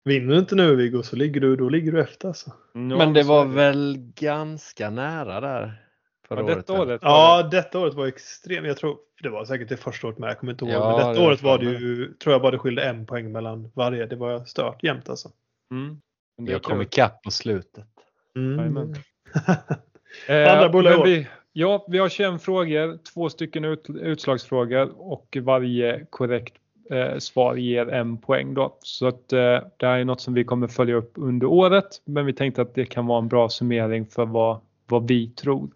[0.04, 2.28] vinner du inte nu Viggo så ligger du, då ligger du efter.
[2.28, 2.52] Alltså.
[2.72, 5.86] men det var väl ganska nära där?
[6.28, 8.66] Förra ja, detta året, året ja, detta året var extremt.
[8.66, 10.30] Jag tror det var säkert det första året med.
[10.30, 10.74] Jag kommer inte ihåg.
[10.74, 13.32] Ja, men detta det året var det ju, tror jag bara det skilde en poäng
[13.32, 14.06] mellan varje.
[14.06, 15.30] Det var stört jämnt alltså.
[15.70, 16.00] Mm.
[16.36, 17.88] Jag kom ikapp på slutet.
[18.36, 18.94] Mm.
[20.28, 26.06] Andra eh, bullar vi, Ja, vi har 21 frågor, två stycken ut, utslagsfrågor och varje
[26.10, 26.54] korrekt
[26.90, 28.54] eh, svar ger en poäng.
[28.54, 28.76] Då.
[28.82, 32.26] Så att, eh, det här är något som vi kommer följa upp under året men
[32.26, 35.70] vi tänkte att det kan vara en bra summering för vad, vad vi tror.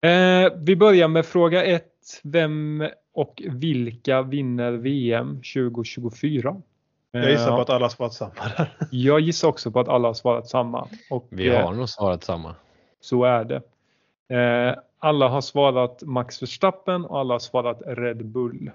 [0.00, 1.84] Eh, vi börjar med fråga 1.
[2.22, 6.62] Vem och vilka vinner VM 2024?
[7.10, 8.32] Jag gissar på att alla har svarat samma.
[8.90, 10.88] jag gissar också på att alla har svarat samma.
[11.10, 12.54] Och, vi har eh, nog svarat samma.
[13.00, 13.62] Så är det.
[14.36, 18.70] Eh, alla har svarat Max Verstappen och alla har svarat Red Bull.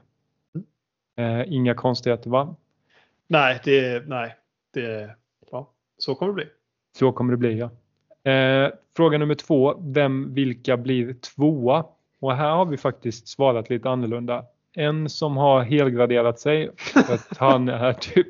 [1.18, 2.56] Eh, inga konstigheter va?
[3.28, 4.36] Nej, det, nej
[4.74, 5.16] det,
[5.52, 6.46] ja, så kommer det bli.
[6.98, 7.70] Så kommer det bli ja.
[8.32, 9.76] Eh, fråga nummer två.
[9.80, 11.86] Vem, vilka blir tvåa?
[12.20, 14.46] Och här har vi faktiskt svarat lite annorlunda.
[14.74, 18.28] En som har helgraderat sig för att han är typ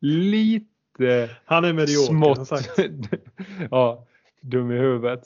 [0.00, 2.06] lite Han är medioker.
[2.06, 2.50] Smått,
[3.70, 4.06] ja,
[4.40, 5.20] dum i huvudet.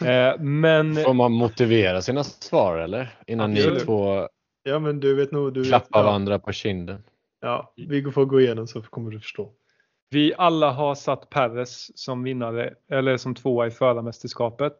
[0.00, 0.96] Eh, men...
[0.96, 3.18] Får man motivera sina svar eller?
[3.26, 3.78] Innan Absolut.
[3.78, 4.28] ni två
[4.62, 6.02] ja, men du vet nog, du klappar vet, ja.
[6.02, 7.02] varandra på kinden.
[7.40, 9.50] Ja, vi får gå igenom så kommer du förstå.
[10.10, 14.76] Vi alla har satt Perez som vinnare eller som tvåa i förarmästerskapet.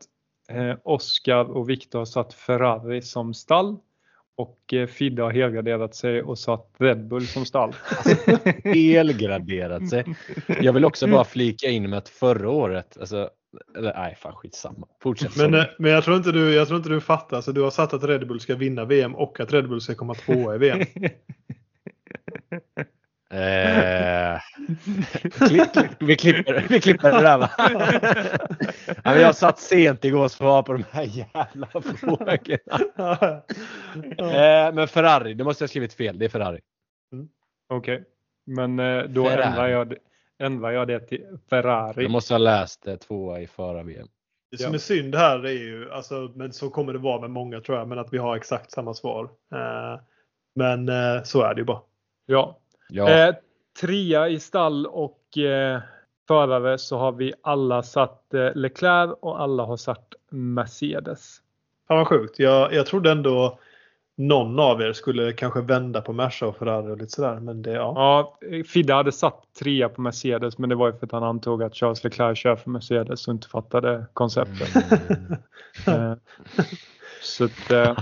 [0.48, 3.77] Eh, Oskar och Viktor har satt Ferrari som stall.
[4.37, 7.74] Och eh, Fidde har helgraderat sig och satt Red Bull som stall.
[8.64, 10.05] helgraderat sig.
[10.61, 13.31] Jag vill också bara flika in med att förra året, alltså,
[13.76, 14.88] eller nej fan skitsamma.
[15.02, 15.37] Fortsätt.
[15.37, 17.37] Men, eh, men jag, tror inte du, jag tror inte du fattar.
[17.37, 19.94] Alltså, du har satt att Red Bull ska vinna VM och att Red Bull ska
[19.94, 20.80] komma tvåa i VM.
[23.30, 24.40] Eh,
[25.98, 27.50] vi, klipper, vi klipper det där va?
[29.04, 32.32] ja, jag satt sent igår och svarade på de här jävla frågorna.
[34.18, 36.18] eh, men Ferrari, det måste jag ha skrivit fel.
[36.18, 36.61] Det är Ferrari.
[37.12, 37.28] Mm.
[37.68, 38.06] Okej, okay.
[38.46, 39.42] men eh, då Ferrari.
[39.42, 39.94] ändrar jag,
[40.38, 42.03] det, ändrar jag det till Ferrari.
[42.03, 44.09] Jag måste ha läst det tvåa i förra VM.
[44.51, 47.61] Det som är synd här är ju, alltså, men så kommer det vara med många
[47.61, 49.24] tror jag, men att vi har exakt samma svar.
[49.53, 50.01] Eh,
[50.55, 51.81] men eh, så är det ju bara.
[52.27, 53.09] Ja, Ja.
[53.09, 53.35] Eh,
[53.81, 55.81] trea i stall och eh,
[56.29, 61.38] förare så har vi alla satt eh, Leclerc och alla har satt Mercedes.
[61.88, 62.38] Fan vad sjukt.
[62.38, 63.59] Jag, jag trodde ändå
[64.18, 67.40] någon av er skulle kanske vända på Merca och Ferrari och lite sådär.
[67.40, 67.92] Men det, ja.
[67.96, 71.62] ja, Fidde hade satt trea på Mercedes men det var ju för att han antog
[71.62, 74.74] att Charles Leclerc kör för Mercedes och inte fattade konceptet.
[75.87, 76.11] Mm.
[76.11, 76.16] Eh,
[77.22, 77.98] så att, eh,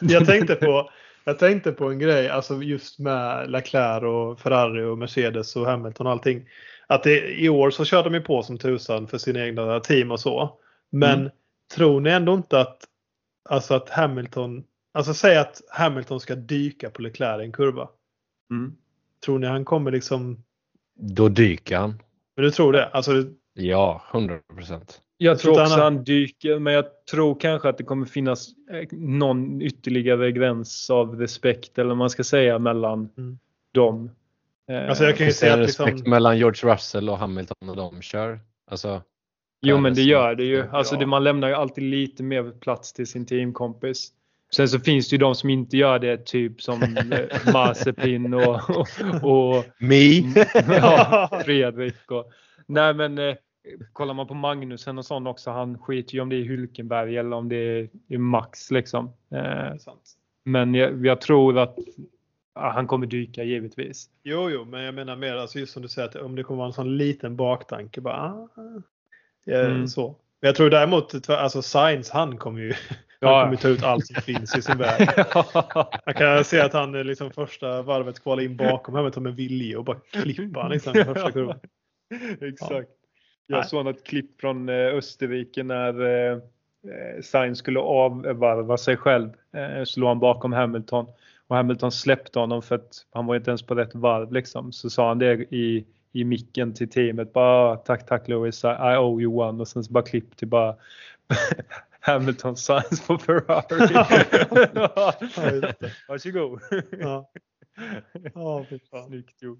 [0.00, 0.90] jag tänkte på
[1.24, 6.06] jag tänkte på en grej, alltså just med Leclerc och Ferrari och Mercedes och Hamilton
[6.06, 6.48] och allting.
[6.86, 10.10] Att det, i år så kör de ju på som tusan för sina egna team
[10.10, 10.58] och så.
[10.90, 11.30] Men mm.
[11.74, 12.78] tror ni ändå inte att,
[13.48, 17.88] alltså att Hamilton, alltså säg att Hamilton ska dyka på Leclerc i en kurva.
[18.50, 18.76] Mm.
[19.24, 20.44] Tror ni han kommer liksom?
[20.94, 22.02] Då dyker han.
[22.36, 22.86] Men du tror det?
[22.86, 23.12] Alltså,
[23.54, 25.00] ja, 100 procent.
[25.22, 29.62] Jag tror också han dyker, men jag tror kanske att det kommer finnas eh, någon
[29.62, 33.38] ytterligare gräns av respekt eller vad man ska säga mellan mm.
[33.74, 34.10] dem.
[34.70, 35.86] Eh, alltså jag kan ju säga liksom...
[35.86, 38.40] respekt mellan George Russell och Hamilton och de kör.
[38.70, 39.02] Alltså,
[39.62, 40.68] jo men det gör det ju.
[40.70, 44.12] Alltså det, man lämnar ju alltid lite mer plats till sin teamkompis.
[44.56, 48.70] Sen så finns det ju de som inte gör det, typ som eh, Mazepin och,
[48.70, 48.88] och,
[49.22, 50.20] och Me?
[50.68, 52.10] ja, Fredrik.
[52.10, 52.32] Och,
[52.66, 53.36] nej men
[53.92, 57.36] kollar man på Magnusen och sånt också, han skiter ju om det är Hylkenberg eller
[57.36, 59.12] om det är Max liksom.
[59.30, 59.74] Eh,
[60.44, 61.76] men jag, jag, tror att
[62.54, 64.10] ja, han kommer dyka givetvis.
[64.22, 66.58] Jo, jo, men jag menar mer alltså just som du säger att om det kommer
[66.58, 68.48] vara en sån liten baktanke bara ah,
[69.44, 69.88] ja, mm.
[69.88, 70.16] så.
[70.40, 72.74] Men jag tror däremot alltså Sainz han kommer ju
[73.20, 73.44] han ja.
[73.44, 75.08] kommer ta ut allt som finns i sin väg.
[76.04, 79.84] Jag kan se att han liksom första varvet kvalar in bakom Hamilton med vilje och
[79.84, 81.58] bara klippa liksom första kurvan.
[82.40, 82.90] Exakt.
[83.46, 89.30] Jag såg något klipp från eh, Österrike när eh, eh, Sainz skulle avvarva sig själv.
[89.84, 91.06] Så låg han bakom Hamilton
[91.46, 94.72] och Hamilton släppte honom för att han var inte ens på rätt varv liksom.
[94.72, 97.32] Så sa han det i, i micken till teamet.
[97.32, 99.60] Bara ah, tack, tack Lewis, I, I owe you one.
[99.60, 100.76] Och sen så bara klipp till bara
[102.00, 103.92] Hamilton Sainz på Ferrari.
[104.74, 105.14] ja,
[106.08, 106.60] Varsågod.
[106.98, 107.30] ja.
[108.34, 108.66] Ja,
[109.06, 109.58] Snyggt gjort.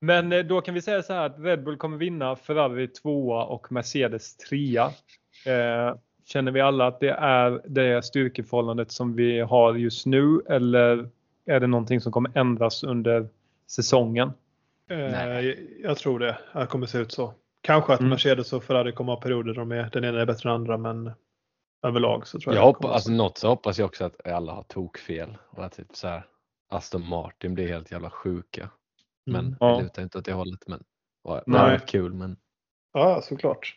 [0.00, 3.44] Men eh, då kan vi säga så här att Red Bull kommer vinna, Ferrari tvåa
[3.44, 4.84] och Mercedes trea.
[5.46, 11.08] Eh, känner vi alla att det är det styrkeförhållandet som vi har just nu eller
[11.46, 13.28] är det någonting som kommer ändras under
[13.66, 14.32] säsongen?
[14.90, 15.44] Eh,
[15.82, 16.38] jag tror det.
[16.54, 17.34] Det kommer se ut så.
[17.60, 18.10] Kanske att mm.
[18.10, 20.72] Mercedes och Ferrari kommer ha perioder där de är, den ena är bättre än den
[20.72, 21.12] andra men
[21.82, 22.60] överlag så tror jag.
[22.62, 25.96] jag hoppas, alltså, något så hoppas jag också att alla har tokfel och att typ
[25.96, 26.26] så här,
[26.68, 28.70] Aston Martin blir helt jävla sjuka.
[29.26, 29.56] Men mm.
[29.58, 30.66] det lutar inte åt det hållet.
[30.66, 30.84] Men
[31.24, 32.14] det var kul.
[32.14, 32.36] Men...
[32.92, 33.76] Ja, såklart.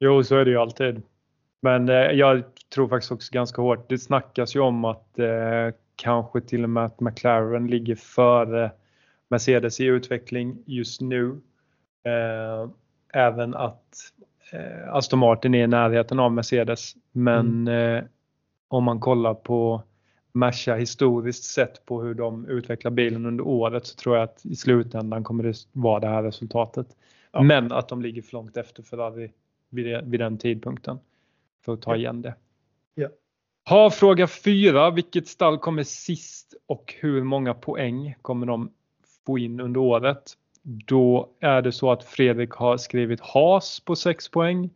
[0.00, 1.02] Jo, så är det ju alltid.
[1.62, 3.88] Men eh, jag tror faktiskt också ganska hårt.
[3.88, 8.70] Det snackas ju om att eh, kanske till och med att McLaren ligger före
[9.28, 11.40] Mercedes i utveckling just nu.
[12.04, 12.70] Eh,
[13.12, 14.12] även att
[14.52, 16.94] eh, Aston Martin är i närheten av Mercedes.
[17.12, 17.96] Men mm.
[17.96, 18.04] eh,
[18.68, 19.82] om man kollar på
[20.32, 24.56] Merca historiskt sett på hur de utvecklar bilen under året så tror jag att i
[24.56, 26.86] slutändan kommer det vara det här resultatet.
[27.32, 27.42] Ja.
[27.42, 29.32] Men att de ligger för långt efter Ferrari
[29.70, 30.98] vid, vid den tidpunkten
[31.64, 32.34] för att ta igen det.
[32.94, 33.08] Ja.
[33.68, 34.90] Ha, fråga fyra.
[34.90, 38.70] Vilket stall kommer sist och hur många poäng kommer de
[39.26, 40.32] få in under året?
[40.64, 44.70] Då är det så att Fredrik har skrivit Has på 6 poäng.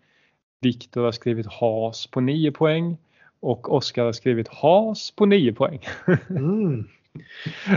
[0.60, 2.96] Viktor har skrivit Has på 9 poäng.
[3.40, 5.80] Och Oskar har skrivit Has på 9 poäng.
[6.30, 6.88] Mm.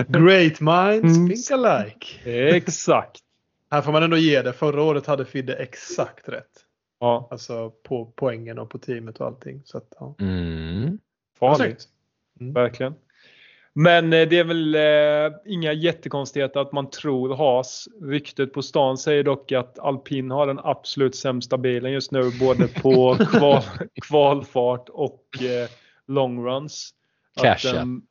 [0.08, 1.30] Great minds mm.
[1.30, 2.32] think alike.
[2.56, 3.20] Exakt.
[3.72, 4.54] Här får man ändå ge det.
[4.54, 6.66] Förra året hade Fidde exakt rätt.
[7.00, 7.28] Ja.
[7.32, 9.62] Alltså på poängen och på teamet och allting.
[9.66, 10.16] Så att, ja.
[10.20, 11.00] mm.
[11.40, 11.88] Farligt.
[12.40, 12.54] Mm.
[12.54, 12.94] Verkligen.
[13.74, 17.88] Men eh, det är väl eh, inga jättekonstigheter att man tror Haas.
[18.02, 22.68] Ryktet på stan säger dock att Alpin har den absolut sämsta bilen just nu både
[22.68, 23.62] på kval,
[24.02, 25.70] kvalfart och eh,
[26.08, 26.94] longruns.
[27.42, 28.02] Cash den,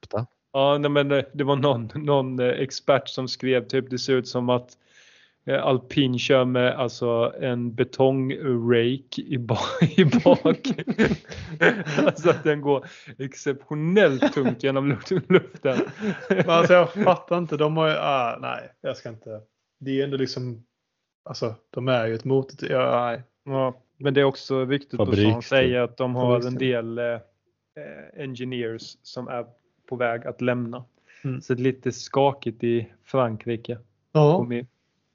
[0.53, 4.29] Ja, men eh, det var någon, någon eh, expert som skrev typ det ser ut
[4.29, 4.70] som att
[5.46, 9.59] alpin kör med alltså en betongrake i, ba
[9.96, 10.68] i bak.
[12.07, 12.87] alltså att den går
[13.18, 14.88] exceptionellt tungt genom
[15.29, 15.79] luften.
[16.29, 17.57] Men alltså jag fattar inte.
[17.57, 19.40] De har ju, ah, nej, jag ska inte.
[19.81, 20.64] Det är ändå liksom,
[21.24, 22.70] alltså de är ju ett motor.
[22.70, 23.22] Ja, nej.
[23.44, 27.18] Ja, men det är också viktigt att säga att de har en del eh,
[28.16, 29.46] engineers som är
[29.88, 30.85] på väg att lämna.
[31.24, 31.40] Mm.
[31.40, 33.79] Så det är lite skakigt i Frankrike.
[34.12, 34.46] Ja.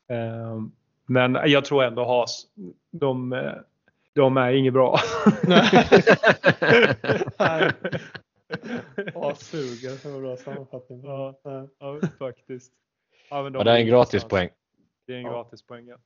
[0.07, 0.71] Ehm,
[1.05, 2.47] men jag tror ändå Haas,
[2.91, 3.43] de,
[4.13, 4.97] de är inget bra.
[9.13, 11.03] Haas suger, det var bra sammanfattning.
[11.03, 11.39] Ja,
[11.79, 12.71] ja faktiskt.
[13.29, 14.49] Ja, men de det är en gratispoäng.
[15.07, 15.97] Det är en gratispoäng, ja.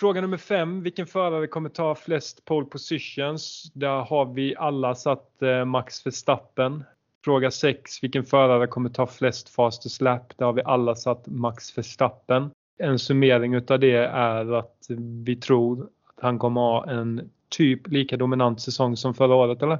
[0.00, 0.82] Fråga nummer fem.
[0.82, 3.72] Vilken förare kommer ta flest pole positions?
[3.74, 6.84] Där har vi alla satt eh, Max Verstappen.
[7.24, 8.02] Fråga 6.
[8.02, 10.32] Vilken förare kommer ta flest fastest lap?
[10.36, 14.86] Där har vi alla satt Max Verstappen en summering utav det är att
[15.24, 19.78] vi tror att han kommer ha en typ lika dominant säsong som förra året eller?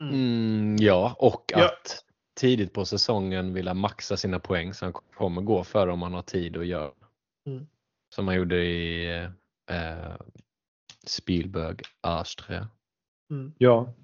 [0.00, 1.64] Mm, ja, och ja.
[1.64, 2.04] att
[2.40, 6.22] tidigt på säsongen vilja maxa sina poäng så han kommer gå för om han har
[6.22, 6.90] tid att göra.
[7.46, 7.66] Mm.
[8.14, 9.08] Som han gjorde i
[9.70, 10.16] eh,
[11.06, 12.68] Spielberg Austria.
[13.30, 13.52] Mm.
[13.58, 13.94] Ja.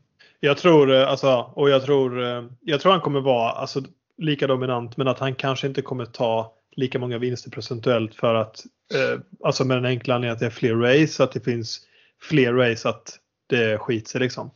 [0.40, 3.82] Jag tror, eh, alltså, och jag tror, eh, jag tror han kommer vara alltså,
[4.18, 8.64] lika dominant men att han kanske inte kommer ta lika många vinster procentuellt för att
[8.94, 11.80] eh, alltså med den enkla anledningen att det är fler race, att det finns
[12.22, 14.50] fler race att det skiter sig liksom.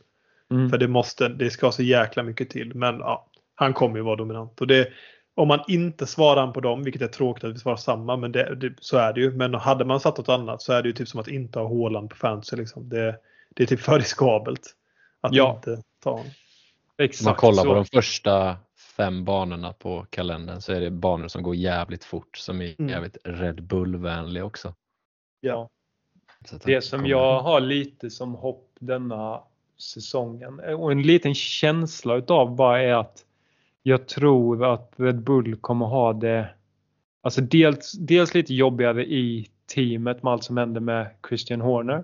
[0.51, 0.69] Mm.
[0.69, 2.75] För det måste, det ska så jäkla mycket till.
[2.75, 4.61] Men ja, han kommer ju vara dominant.
[4.61, 4.87] Och det,
[5.35, 8.55] om man inte svarar på dem, vilket är tråkigt att vi svarar samma, men det,
[8.55, 9.31] det, så är det ju.
[9.31, 11.67] Men hade man satt något annat så är det ju typ som att inte ha
[11.67, 12.55] Håland på fantasy.
[12.57, 12.89] Liksom.
[12.89, 13.15] Det,
[13.55, 14.75] det är typ för riskabelt
[15.21, 15.55] att ja.
[15.55, 16.31] inte ta honom.
[16.97, 17.69] Exakt, man kollar så.
[17.69, 18.57] på de första
[18.91, 22.89] fem banorna på kalendern så är det banor som går jävligt fort som är mm.
[22.89, 24.75] jävligt Red Bull-vänliga också.
[25.39, 25.69] Ja.
[26.65, 29.41] Det som jag har lite som hopp denna
[29.77, 33.25] säsongen och en liten känsla utav bara är att
[33.83, 36.49] jag tror att Red Bull kommer ha det
[37.21, 42.03] Alltså dels, dels lite jobbigare i teamet med allt som hände med Christian Horner.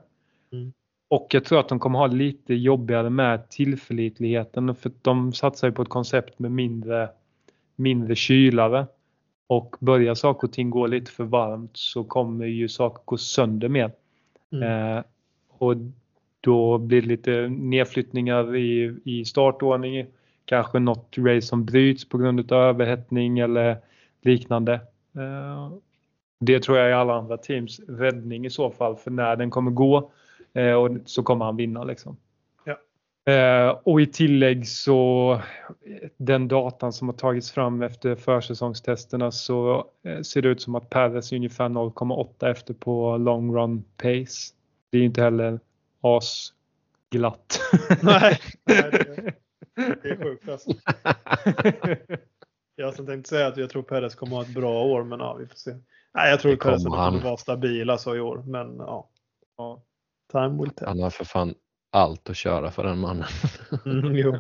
[0.52, 0.74] Mm.
[1.10, 5.74] Och jag tror att de kommer ha lite jobbigare med tillförlitligheten för de satsar ju
[5.74, 7.10] på ett koncept med mindre,
[7.76, 8.88] mindre kylare.
[9.48, 13.70] Och börjar saker och ting gå lite för varmt så kommer ju saker gå sönder
[13.70, 13.92] mer.
[14.52, 14.98] Mm.
[14.98, 15.04] Eh,
[15.50, 15.76] och
[16.42, 20.06] då blir det lite nedflyttningar i, i startordning.
[20.46, 23.78] Kanske något race som bryts på grund av överhettning eller
[24.22, 24.74] liknande.
[25.16, 25.72] Eh,
[26.40, 29.72] det tror jag är alla andra teams räddning i så fall för när den kommer
[29.72, 30.12] gå
[30.58, 32.18] och så kommer han vinna liksom.
[32.64, 32.78] Ja.
[33.34, 35.42] Eh, och i tillägg så
[36.18, 40.90] den datan som har tagits fram efter försäsongstesterna så eh, ser det ut som att
[40.90, 44.54] Perez är ungefär 0,8 efter på long run pace.
[44.90, 45.60] Det är inte heller
[46.02, 47.60] asglatt.
[48.02, 49.34] Nej, nej det,
[49.76, 50.72] det är sjukt alltså.
[52.80, 55.20] Jag som tänkte säga att jag tror Perez kommer att ha ett bra år, men
[55.20, 55.72] ja, vi får se.
[56.14, 59.10] Nej, jag tror att Perez kommer att vara stabil alltså i år, men ja.
[59.58, 59.84] ja.
[60.32, 60.88] Time will tell.
[60.88, 61.56] Han har för fan
[61.92, 63.28] allt att köra för den mannen.
[63.86, 64.38] Mm, jo.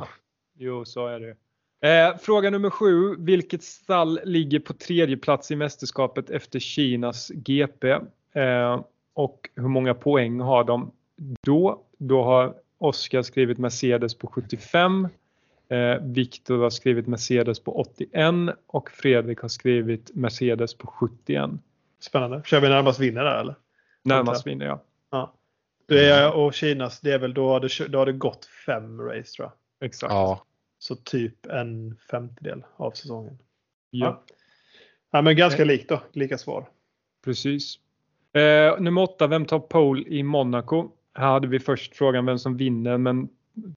[0.57, 1.35] jo, så är det.
[1.81, 3.15] Eh, fråga nummer sju.
[3.19, 7.89] Vilket stall ligger på tredje plats i mästerskapet efter Kinas GP?
[8.33, 8.81] Eh,
[9.13, 10.91] och hur många poäng har de
[11.41, 11.83] då?
[11.97, 15.07] Då har Oskar skrivit Mercedes på 75.
[15.69, 21.49] Eh, Viktor har skrivit Mercedes på 81 och Fredrik har skrivit Mercedes på 71.
[21.99, 22.41] Spännande.
[22.45, 23.55] Kör vi närmast vinner där eller?
[24.03, 24.81] Närmast vinner ja.
[25.87, 29.01] Det är, och Kinas, det är väl då har det, då har det gått fem
[29.01, 29.87] race tror jag.
[29.87, 30.13] Exakt.
[30.13, 30.43] Ja.
[30.79, 33.37] Så typ en femtedel av säsongen.
[33.89, 34.05] Ja.
[34.05, 34.35] ja.
[35.11, 35.67] ja men ganska eh.
[35.67, 36.69] likt då, lika svar.
[37.25, 37.79] Precis.
[38.33, 40.89] Eh, nummer åtta, vem tar pole i Monaco?
[41.13, 43.29] Här hade vi först frågan vem som vinner men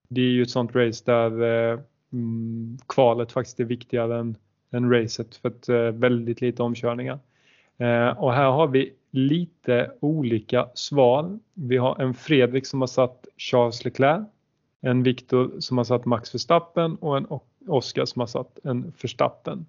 [0.09, 1.79] det är ju ett sånt race där eh,
[2.13, 4.37] mm, kvalet faktiskt är viktigare än,
[4.71, 7.19] än racet för att eh, väldigt lite omkörningar.
[7.77, 11.39] Eh, och här har vi lite olika svar.
[11.53, 14.27] Vi har en Fredrik som har satt Charles Leclerc,
[14.81, 17.27] en Viktor som har satt Max Verstappen och en
[17.67, 19.65] Oskar som har satt en Verstappen.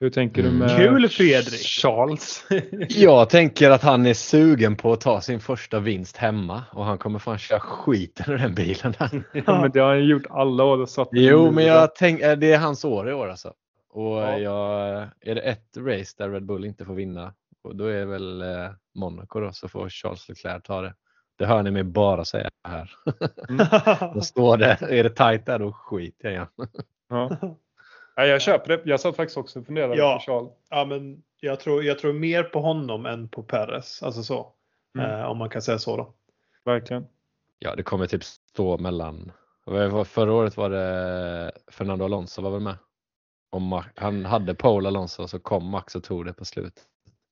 [0.00, 0.58] Hur tänker du mm.
[0.58, 1.60] med Kul Fredrik!
[1.60, 2.44] Charles?
[2.88, 6.98] jag tänker att han är sugen på att ta sin första vinst hemma och han
[6.98, 8.94] kommer fan köra skiten ur den bilen.
[9.32, 10.78] ja, men det har han gjort alla år.
[10.78, 13.52] Och satt jo, men jag tänker det är hans år i år alltså.
[13.90, 14.38] Och ja.
[14.38, 18.04] jag, är det ett race där Red Bull inte får vinna och då är det
[18.04, 20.94] väl eh, Monaco då så får Charles Leclerc ta det.
[21.36, 22.90] Det hör ni mig bara säga här.
[23.48, 23.66] Mm.
[24.14, 26.48] då står det, är det tajt där då skiter jag igen.
[27.08, 27.36] ja.
[28.16, 28.82] Ja, jag köper det.
[28.84, 30.14] Jag satt faktiskt också och funderade ja.
[30.14, 30.52] på Charles.
[30.70, 34.02] Ja, men jag tror, jag tror mer på honom än på Perez.
[34.02, 34.52] Alltså så.
[34.98, 35.10] Mm.
[35.10, 36.14] Eh, om man kan säga så då.
[36.64, 37.06] Verkligen.
[37.58, 39.32] Ja, det kommer typ stå mellan.
[40.06, 42.76] Förra året var det Fernando Alonso var väl med.
[43.50, 46.84] Om han hade Paul Alonso så kom Max och tog det på slutet.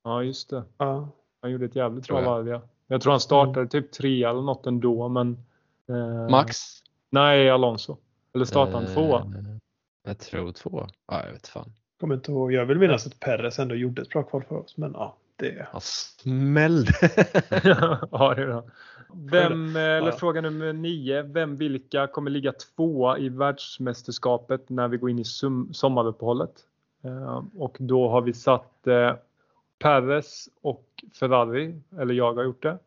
[0.04, 0.64] Ja, just det.
[0.78, 1.08] Ja.
[1.42, 2.48] Han gjorde ett jävligt bra varv.
[2.48, 2.62] Ja.
[2.86, 3.68] Jag tror han startade mm.
[3.68, 5.38] typ tre eller något ändå, men.
[5.88, 6.56] Eh, Max?
[7.10, 7.96] Nej, Alonso.
[8.34, 9.32] Eller startade han eh, tvåa?
[10.02, 10.86] Jag tror två.
[11.06, 11.72] Ja, jag vet fan.
[12.00, 12.52] Kommer inte ihåg.
[12.52, 15.66] Jag vill minnas att Perez ändå gjorde ett bra kval för oss, men ja, det.
[15.72, 16.92] Han smällde.
[18.10, 18.62] ja, det är.
[19.14, 20.12] Vem, eller ja.
[20.12, 21.22] fråga nummer nio.
[21.22, 25.24] Vem, vilka kommer ligga tvåa i världsmästerskapet när vi går in i
[25.72, 26.52] sommaruppehållet?
[27.04, 28.86] Eh, och då har vi satt
[29.80, 32.78] Perez och Ferrari, eller jag har gjort det.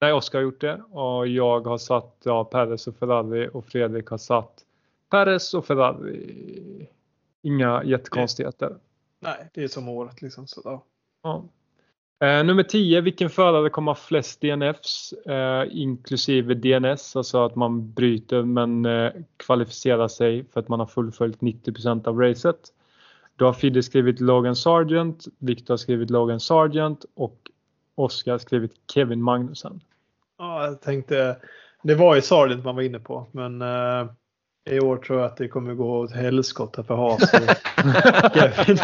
[0.00, 4.08] Nej, Oskar har gjort det och jag har satt ja, Perez och Ferrari och Fredrik
[4.08, 4.64] har satt
[5.10, 6.88] Perez och Ferrari.
[7.42, 8.76] Inga jättekonstigheter.
[9.20, 10.46] Nej, det är som året liksom.
[10.46, 10.84] Så, ja.
[11.22, 11.44] ja.
[12.26, 17.92] Eh, nummer 10, vilken förare kommer ha flest DNFs eh, inklusive DNS, alltså att man
[17.92, 22.72] bryter men eh, kvalificerar sig för att man har fullföljt 90% av racet.
[23.40, 27.36] Då har Fidde skrivit Logan Sargent, Viktor har skrivit Logan Sargent och
[27.94, 29.80] Oskar har skrivit Kevin Magnussen.
[30.38, 31.36] Ja, jag tänkte,
[31.82, 34.06] det var ju Sargent man var inne på, men eh,
[34.70, 37.40] i år tror jag att det kommer gå åt helskotta för Haas och
[38.34, 38.78] Kevin.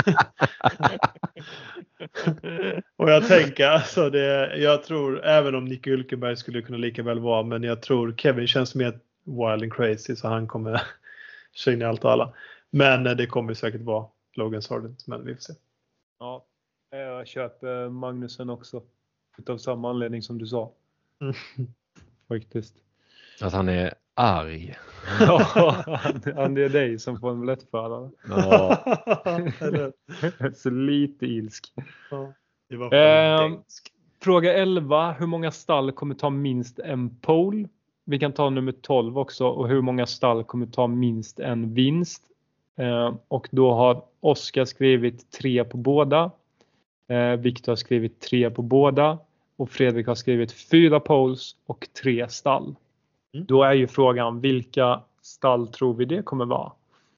[2.97, 7.19] och jag tänker alltså det, jag tror även om Nick Hülkenberg skulle kunna lika väl
[7.19, 10.83] vara, men jag tror Kevin känns mer wild and crazy så han kommer
[11.55, 12.33] köra in i allt och alla.
[12.71, 15.53] Men eh, det kommer säkert vara Logan Sargent, men vi får se.
[16.19, 16.45] Ja,
[16.91, 18.83] jag köper Magnusen också.
[19.39, 20.73] Utav samma anledning som du sa.
[21.21, 21.35] Mm.
[22.29, 22.75] Faktiskt.
[23.41, 24.75] Att han är arg.
[25.21, 25.39] ja,
[26.35, 28.11] han, det är dig som får en lättförare.
[28.29, 28.85] Ja.
[30.55, 31.73] Så lite ilsk.
[32.11, 32.33] Ja,
[32.97, 33.53] eh,
[34.23, 35.13] fråga 11.
[35.13, 37.69] Hur många stall kommer ta minst en pole?
[38.05, 42.23] Vi kan ta nummer 12 också och hur många stall kommer ta minst en vinst?
[42.77, 46.31] Eh, och då har Oskar skrivit tre på båda.
[47.09, 49.19] Eh, Viktor har skrivit tre på båda
[49.57, 52.77] och Fredrik har skrivit fyra poles och tre stall.
[53.35, 53.47] Mm.
[53.47, 56.73] Då är ju frågan vilka stall tror vi det kommer vara?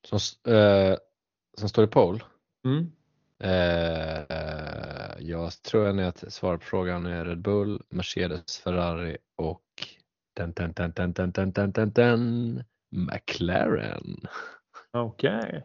[0.05, 0.19] Som,
[0.55, 0.97] eh,
[1.59, 2.21] som står i pole?
[2.65, 2.93] Mm.
[3.41, 4.25] Eh,
[5.19, 9.63] jag tror att svaret på frågan är Red Bull, Mercedes, Ferrari och
[10.35, 14.21] den, den, den, den, den, den, den, den, den, McLaren.
[14.93, 15.39] Okej.
[15.39, 15.61] Okay.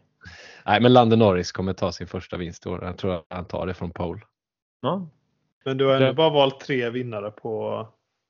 [0.66, 2.84] Nej, men Lando Norris kommer ta sin första vinst i år.
[2.84, 4.22] Jag tror att han tar det från pole.
[4.82, 5.10] Ja.
[5.66, 6.14] Men du har ändå det...
[6.14, 7.88] bara valt tre vinnare på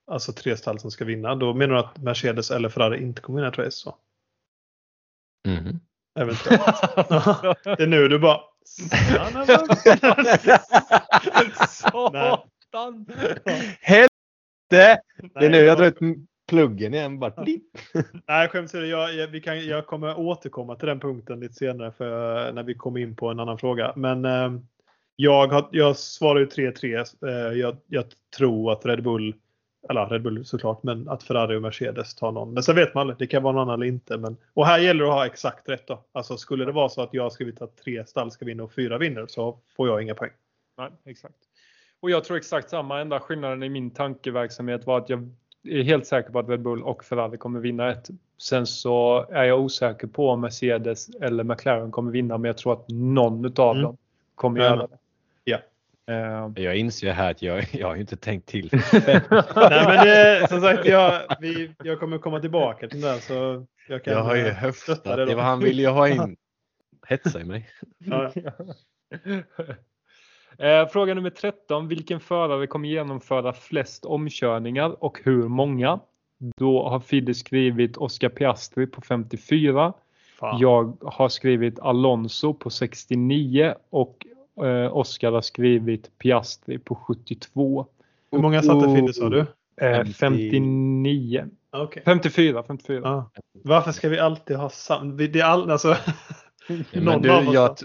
[0.08, 1.36] alltså tre stall som ska vinna.
[1.36, 3.72] Då menar du att Mercedes eller Ferrari inte kommer vinna ett race?
[3.72, 3.96] Så?
[5.48, 5.80] Mm.
[6.20, 6.64] Eventuellt.
[7.64, 8.42] det är nu du bara
[11.68, 13.06] Satan!
[13.82, 14.08] Helvete!
[14.70, 16.00] Det är nu jag drar ut
[16.50, 17.20] pluggen igen.
[17.20, 17.34] Bara.
[18.28, 18.74] Nej, skämt.
[18.74, 22.74] Jag, jag, vi kan, jag kommer återkomma till den punkten lite senare för, när vi
[22.74, 23.94] kommer in på en annan fråga.
[23.96, 24.52] Men eh,
[25.16, 27.06] jag, har, jag svarar ju 3-3.
[27.28, 28.06] Eh, jag, jag,
[28.38, 29.36] tror att Red Bull,
[29.90, 32.54] eller Red Bull såklart, men att Ferrari och Mercedes tar någon.
[32.54, 33.18] Men sen vet man aldrig.
[33.18, 34.18] Det kan vara någon annan eller inte.
[34.18, 36.06] Men, och här gäller det att ha exakt rätt då.
[36.12, 38.74] Alltså skulle det vara så att jag har skrivit att tre stall ska vinna och
[38.74, 40.32] fyra vinner så får jag inga poäng.
[40.78, 41.36] Nej, exakt.
[42.00, 43.02] Och jag tror exakt samma.
[43.02, 46.84] Enda skillnaden i min tankeverksamhet var att jag är helt säker på att Red Bull
[46.84, 48.10] och Ferrari kommer vinna ett.
[48.38, 52.74] Sen så är jag osäker på om Mercedes eller McLaren kommer vinna, men jag tror
[52.74, 53.84] att någon av mm.
[53.84, 53.98] dem
[54.36, 54.78] kommer mm.
[54.78, 54.98] göra det.
[55.44, 55.58] Ja.
[56.10, 58.70] Uh, jag inser här att jag, jag har inte tänkt till.
[58.92, 63.20] Nej, men det, som sagt, jag, vi, jag kommer komma tillbaka till det.
[63.20, 65.04] Så jag, kan jag har ju eh, höftat.
[65.04, 66.38] Det, det var han ville ju ha in.
[67.08, 67.70] Hetsa i mig.
[67.98, 68.32] Ja.
[70.58, 71.88] Eh, fråga nummer 13.
[71.88, 76.00] Vilken förare kommer genomföra flest omkörningar och hur många?
[76.56, 79.94] Då har Fidde skrivit Oscar Piastri på 54.
[80.40, 80.60] Fan.
[80.60, 84.26] Jag har skrivit Alonso på 69 och
[84.66, 87.86] eh, Oscar har skrivit Piastri på 72.
[88.32, 89.46] Hur många satte Fidde sa du?
[89.82, 91.46] Eh, 59.
[91.72, 92.04] Okay.
[92.04, 92.64] 54.
[92.68, 93.10] 54.
[93.10, 93.30] Ah.
[93.64, 95.14] Varför ska vi alltid ha samma?
[95.14, 95.88] Det är all, alltså,
[96.68, 97.78] ja, någon du, av oss jag,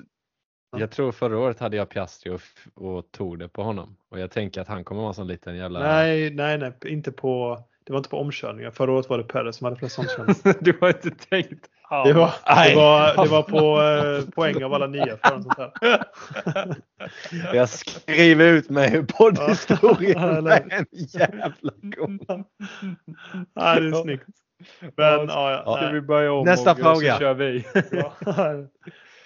[0.76, 2.40] jag tror förra året hade jag Piastri och,
[2.74, 3.96] och tog det på honom.
[4.08, 5.80] Och jag tänker att han kommer vara en sån liten jävla...
[5.80, 6.72] Nej, nej, nej.
[6.84, 8.70] Inte på, det var inte på omkörningar.
[8.70, 10.54] Förra året var det Perez som hade flest omkörningar.
[10.60, 12.04] du har inte tänkt ah.
[12.04, 12.32] det, var,
[12.68, 13.82] det, var, det var på
[14.26, 15.16] eh, poäng av alla nio.
[15.16, 16.74] För sånt här.
[17.54, 22.18] jag skriver ut mig ur poddhistorien med en jävla gång.
[23.56, 24.26] Nej, det är snyggt.
[24.80, 27.14] Men, ja, ja, Ska vi börja om Nästa och, fråga.
[27.14, 27.64] så kör vi.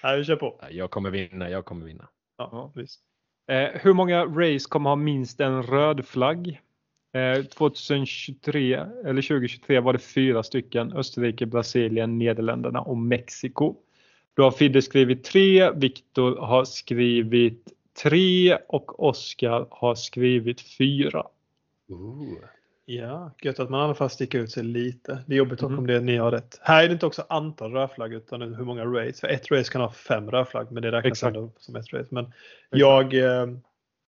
[0.02, 0.60] Nej, vi kör på.
[0.70, 2.08] Jag kommer vinna, jag kommer vinna.
[2.38, 3.00] Ja, visst.
[3.48, 6.60] Eh, hur många race kommer ha minst en röd flagg?
[7.14, 8.74] Eh, 2023
[9.04, 10.92] eller 2023 var det fyra stycken.
[10.92, 13.76] Österrike, Brasilien, Nederländerna och Mexiko.
[14.34, 17.72] Då har Fidde skrivit tre, Viktor har skrivit
[18.02, 21.26] tre och Oskar har skrivit fyra.
[21.88, 22.38] Ooh.
[22.96, 25.18] Ja, gött att man i alla fall sticker ut sig lite.
[25.26, 25.78] Det är jobbigt mm.
[25.78, 26.58] om det ni har rätt.
[26.62, 29.20] Här är det inte också antal rödflagg utan hur många race.
[29.20, 31.36] För ett race kan ha fem rödflagg men det räknas Exakt.
[31.36, 32.08] ändå som ett race.
[32.10, 32.34] Men Exakt.
[32.70, 33.46] jag, eh,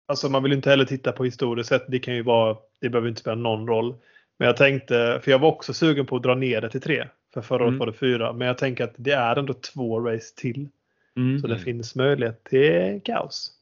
[0.08, 1.84] alltså man vill inte heller titta på historiskt sett.
[1.88, 3.94] Det kan ju vara, det behöver inte spela någon roll.
[4.38, 7.06] Men jag tänkte, för jag var också sugen på att dra ner det till tre.
[7.34, 7.68] För förra mm.
[7.68, 8.32] året var det fyra.
[8.32, 10.68] Men jag tänker att det är ändå två race till.
[11.16, 11.38] Mm.
[11.38, 13.52] Så det finns möjlighet till kaos.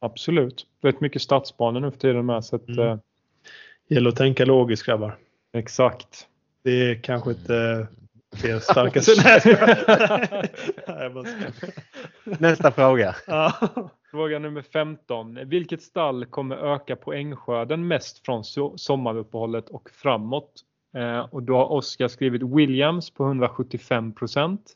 [0.00, 0.66] Absolut.
[0.82, 2.44] Rätt mycket stadsbanor nu för tiden med.
[2.44, 2.98] Så att, mm.
[3.88, 5.16] Gäller att tänka logiskt grabbar.
[5.52, 6.26] Exakt.
[6.64, 7.86] Det är kanske inte
[8.42, 9.12] det starkaste.
[12.38, 13.16] Nästa fråga.
[14.10, 15.38] Fråga nummer 15.
[15.48, 18.44] Vilket stall kommer öka poängskörden mest från
[18.76, 20.52] sommaruppehållet och framåt?
[20.96, 24.72] Eh, och då har Oskar skrivit Williams på 175 procent.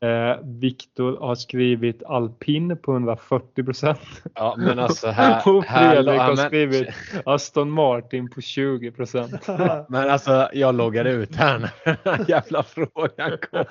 [0.00, 4.22] Eh, Viktor har skrivit alpin på 140 procent.
[4.34, 6.88] Ja, men alltså här, och Fredrik har skrivit
[7.24, 9.48] Aston Martin på 20 procent.
[9.88, 13.64] men alltså jag loggade ut här när den jävla frågan kom.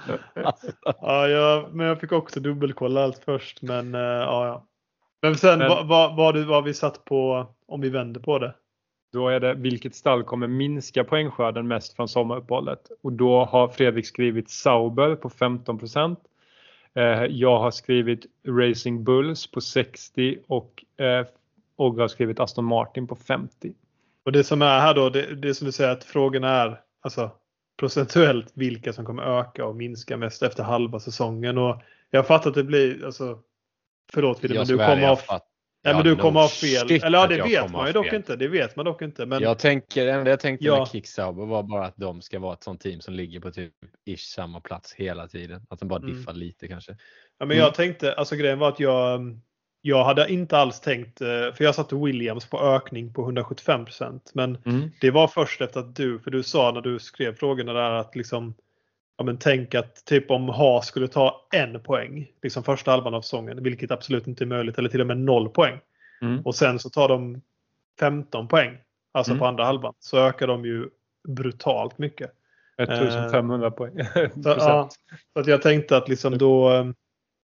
[0.44, 0.68] Alltså.
[0.84, 3.62] Ja, jag, men jag fick också dubbelkolla allt först.
[3.62, 4.68] Men uh, ja, ja.
[5.22, 8.56] Men sen men, vad, vad, vad, vad vi satt på om vi vänder på det?
[9.18, 12.92] Då är det vilket stall kommer minska poängskörden mest från sommaruppehållet?
[13.02, 15.80] Och då har Fredrik skrivit Sauber på 15
[16.96, 21.26] eh, Jag har skrivit Racing Bulls på 60 och eh,
[21.76, 23.74] Ogge har skrivit Aston Martin på 50.
[24.26, 27.32] Och det som är här då, det, det som du säger att frågorna är alltså
[27.80, 31.58] procentuellt vilka som kommer öka och minska mest efter halva säsongen.
[31.58, 33.40] Och jag fattar att det blir, alltså,
[34.14, 35.42] förlåt Fidde, men du kommer ha
[35.84, 36.92] Nej, men du kommer ha fel.
[36.92, 38.36] Eller ja, det vet man ju dock inte.
[38.36, 39.26] Det vet man dock inte.
[39.26, 39.42] Men...
[39.42, 40.80] Jag tänker, det enda jag tänkte ja.
[40.80, 43.74] med Kicksauber var bara att de ska vara ett sånt team som ligger på typ
[44.06, 45.62] ish samma plats hela tiden.
[45.70, 46.16] Att de bara mm.
[46.16, 46.40] diffar mm.
[46.40, 46.92] lite kanske.
[46.92, 47.58] Ja, men mm.
[47.58, 49.40] jag tänkte, alltså grejen var att jag,
[49.82, 54.58] jag hade inte alls tänkt, eh, för jag satte Williams på ökning på 175% Men
[54.66, 54.92] mm.
[55.02, 58.16] det var först efter att du, för du sa när du skrev frågorna där att
[58.16, 58.56] liksom
[59.18, 63.22] ja, men tänk att typ om Ha skulle ta en poäng, liksom första halvan av
[63.22, 65.80] säsongen, vilket absolut inte är möjligt, eller till och med noll poäng.
[66.22, 66.42] Mm.
[66.42, 67.42] Och sen så tar de
[68.00, 68.78] 15 poäng,
[69.12, 69.40] alltså mm.
[69.40, 70.90] på andra halvan, så ökar de ju
[71.28, 72.32] brutalt mycket.
[72.78, 73.94] 1500 eh, poäng.
[74.44, 74.90] så, ja,
[75.34, 76.86] så att jag tänkte att liksom då,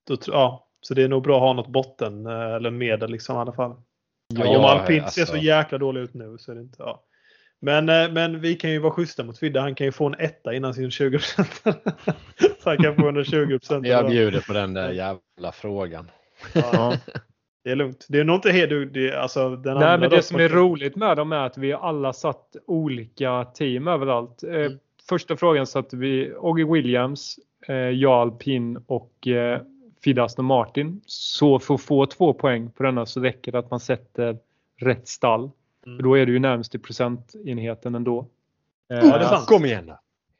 [0.08, 3.36] då, ja, så det är nog bra att ha något botten eh, eller medel liksom
[3.36, 3.76] i alla fall.
[4.34, 5.20] Ja, om alpin alltså...
[5.20, 7.04] ser så jäkla dålig ut nu så är det inte, ja.
[7.64, 9.60] Men, eh, men vi kan ju vara schyssta mot Fidde.
[9.60, 11.18] Han kan ju få en etta innan sin 20
[12.58, 16.10] Så han kan få 120 Jag bjuder på den där jävla frågan.
[16.52, 16.96] Ja.
[17.64, 18.06] Det är lugnt.
[18.08, 18.94] Det är nog inte helt...
[18.94, 22.12] Det, alltså, den Nej, men det som är roligt med dem är att vi alla
[22.12, 24.42] satt olika team överallt.
[24.42, 24.78] Eh, mm.
[25.08, 27.38] Första frågan satte vi Oggy Williams,
[27.68, 29.28] eh, Jarl Pin och
[30.04, 31.00] Fidde Aston Martin.
[31.06, 34.38] Så för att få två poäng på denna så räcker det att man sätter
[34.80, 35.50] rätt stall.
[35.86, 36.02] Mm.
[36.02, 38.26] Då är det ju närmast i procentenheten ändå.
[38.88, 39.46] Ja, det är eh, sant.
[39.46, 39.92] Kom igen.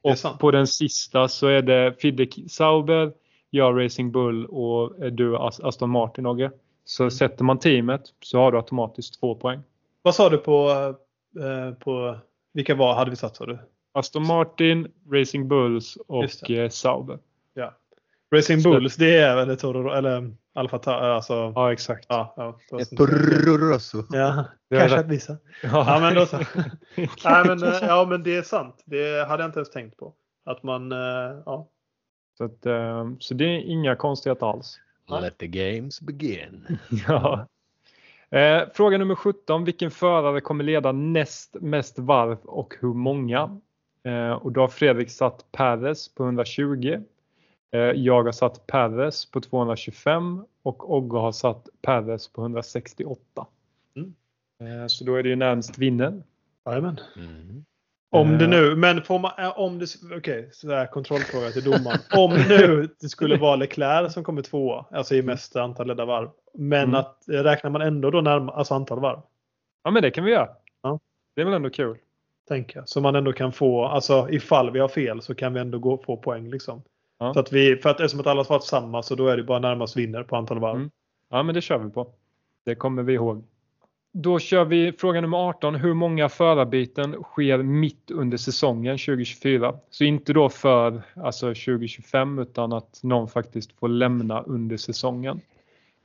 [0.02, 3.12] Och på den sista så är det Fidde Sauber,
[3.50, 6.50] jag Racing Bull och du Aston Martin Ogge.
[6.84, 7.10] Så mm.
[7.10, 9.60] sätter man teamet så har du automatiskt två poäng.
[10.02, 10.70] Vad sa du på,
[11.40, 12.18] eh, på
[12.52, 13.58] vilka var hade vi satt sa du?
[13.92, 17.18] Aston Martin, Racing Bulls och eh, Sauber.
[17.54, 17.74] Ja.
[18.34, 22.06] Racing Bulls det är väl Toro eller Alfa alltså, Ja exakt.
[22.08, 22.58] Ja, ja,
[23.56, 24.04] Rosso.
[24.10, 25.36] Ja, kanske att visa.
[25.62, 25.68] Ja.
[25.86, 26.36] ja men då så.
[27.24, 28.82] Nej, men, eh, ja men det är sant.
[28.84, 30.14] Det hade jag inte ens tänkt på.
[30.44, 30.90] Att man,
[31.46, 31.68] ja.
[32.38, 32.62] Så, att,
[33.18, 34.80] så det är inga konstigheter alls.
[35.20, 36.78] Let the games begin.
[37.08, 37.46] ja.
[38.34, 39.64] Eh, fråga nummer 17.
[39.64, 43.60] Vilken förare kommer leda näst mest varv och hur många?
[44.04, 47.02] Eh, och då har Fredrik satt Perez på 120.
[47.74, 53.46] Eh, jag har satt Perez på 225 och Ogge har satt Perez på 168.
[53.96, 54.14] Mm.
[54.60, 56.22] Eh, så då är det ju närmast vinner.
[56.66, 57.00] Jajamän.
[57.16, 57.64] Mm.
[58.10, 61.98] Om det nu, men får man, eh, om det, okej, okay, kontrollfråga till domaren.
[62.16, 65.26] om nu det skulle vara Leclerc som kommer tvåa, alltså i mm.
[65.26, 66.30] mest antal ledda varv.
[66.54, 66.94] Men mm.
[66.94, 69.20] att eh, räknar man ändå då närmare, alltså antal varv?
[69.84, 70.48] Ja men det kan vi göra.
[70.82, 71.00] Ja.
[71.34, 71.98] Det är väl ändå kul.
[72.48, 72.88] Tänker jag.
[72.88, 75.98] Så man ändå kan få, alltså ifall vi har fel så kan vi ändå gå,
[75.98, 76.82] få poäng liksom.
[77.18, 77.34] Ja.
[77.34, 79.42] Så att vi, för att eftersom att alla har svarat samma så då är det
[79.42, 80.76] bara närmast vinner på antal varv.
[80.76, 80.90] Mm.
[81.30, 82.06] Ja men det kör vi på.
[82.64, 83.44] Det kommer vi ihåg.
[84.12, 85.74] Då kör vi fråga nummer 18.
[85.74, 89.78] Hur många förarbyten sker mitt under säsongen 2024?
[89.90, 95.40] Så inte då för alltså 2025 utan att någon faktiskt får lämna under säsongen.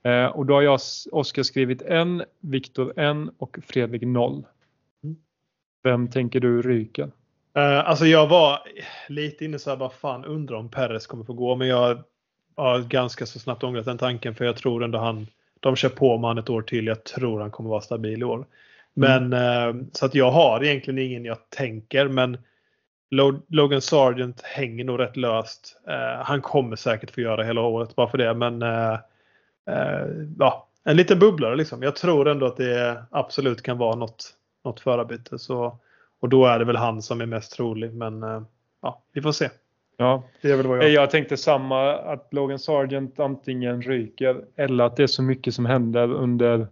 [0.03, 0.79] Eh, och då har jag
[1.11, 4.45] Oskar skrivit en, Viktor en och Fredrik noll.
[5.83, 7.11] Vem tänker du ryker?
[7.57, 8.59] Uh, alltså jag var
[9.07, 11.55] lite inne så här, bara fan undrar om Perez kommer få gå.
[11.55, 12.03] Men jag
[12.55, 15.27] har ganska så snabbt ångrat den tanken för jag tror ändå han
[15.59, 16.87] de kör på med han ett år till.
[16.87, 18.45] Jag tror han kommer vara stabil i år.
[18.93, 19.79] Men mm.
[19.79, 22.37] eh, så att jag har egentligen ingen jag tänker men
[23.47, 25.77] Logan Sargent hänger nog rätt löst.
[25.87, 28.61] Eh, han kommer säkert få göra hela året bara för det men
[30.39, 31.83] ja, en liten bubblare liksom.
[31.83, 34.33] Jag tror ändå att det absolut kan vara något,
[34.65, 35.39] något förarbyte.
[35.39, 35.77] Så,
[36.19, 38.41] och då är det väl han som är mest trolig men eh,
[38.81, 39.49] ja, vi får se.
[39.97, 40.89] Ja, det är väl vad jag...
[40.89, 45.65] jag tänkte samma att Logan Sargent antingen ryker eller att det är så mycket som
[45.65, 46.67] händer under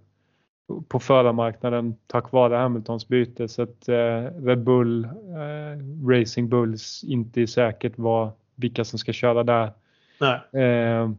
[0.88, 7.42] på förarmarknaden tack vare Hamiltons byte så att eh, Red Bull, eh, Racing Bulls inte
[7.42, 9.72] är säkert vad, vilka som ska köra där.
[10.20, 10.64] Nej.
[10.64, 11.12] Eh,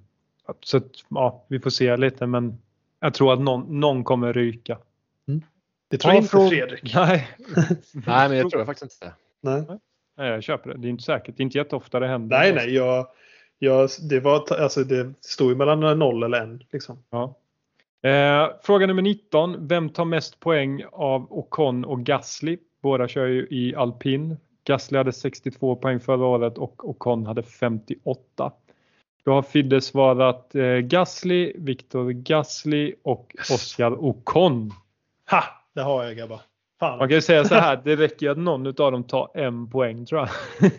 [0.60, 2.58] så att, ja, vi får se lite men
[3.00, 4.78] jag tror att någon, någon kommer ryka.
[5.88, 6.94] Det tror ja, inte Fredrik.
[6.94, 7.28] Nej.
[7.92, 9.64] Nej, men jag tror faktiskt inte Nej.
[10.16, 10.76] Nej, jag köper det.
[10.78, 11.36] Det är inte säkert.
[11.36, 12.38] Det är inte jätteofta det händer.
[12.38, 12.74] Nej, nej.
[12.74, 13.06] Jag,
[13.58, 16.64] jag, det, var, alltså, det stod ju mellan noll eller en.
[16.72, 16.98] Liksom.
[17.10, 17.34] Ja.
[18.02, 19.68] Eh, fråga nummer 19.
[19.68, 22.58] Vem tar mest poäng av Ocon och Gasly?
[22.82, 24.36] Båda kör ju i alpin.
[24.64, 28.52] Gasly hade 62 poäng förra året och Ocon hade 58.
[29.24, 34.70] Då har Fidde svarat eh, Gasly, Viktor Gasly och Oskar Ocon.
[35.30, 35.57] Ha!
[35.78, 36.40] Det har jag grabbar.
[36.80, 36.98] Fan.
[36.98, 40.06] Man kan ju säga så här, det räcker att någon av dem tar en poäng
[40.06, 40.28] tror jag.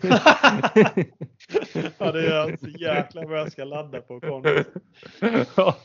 [1.98, 4.44] ja, det är så jäkla vad jag ska ladda på.
[5.56, 5.76] Ja.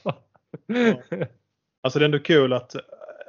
[1.82, 2.76] Alltså det är ändå kul att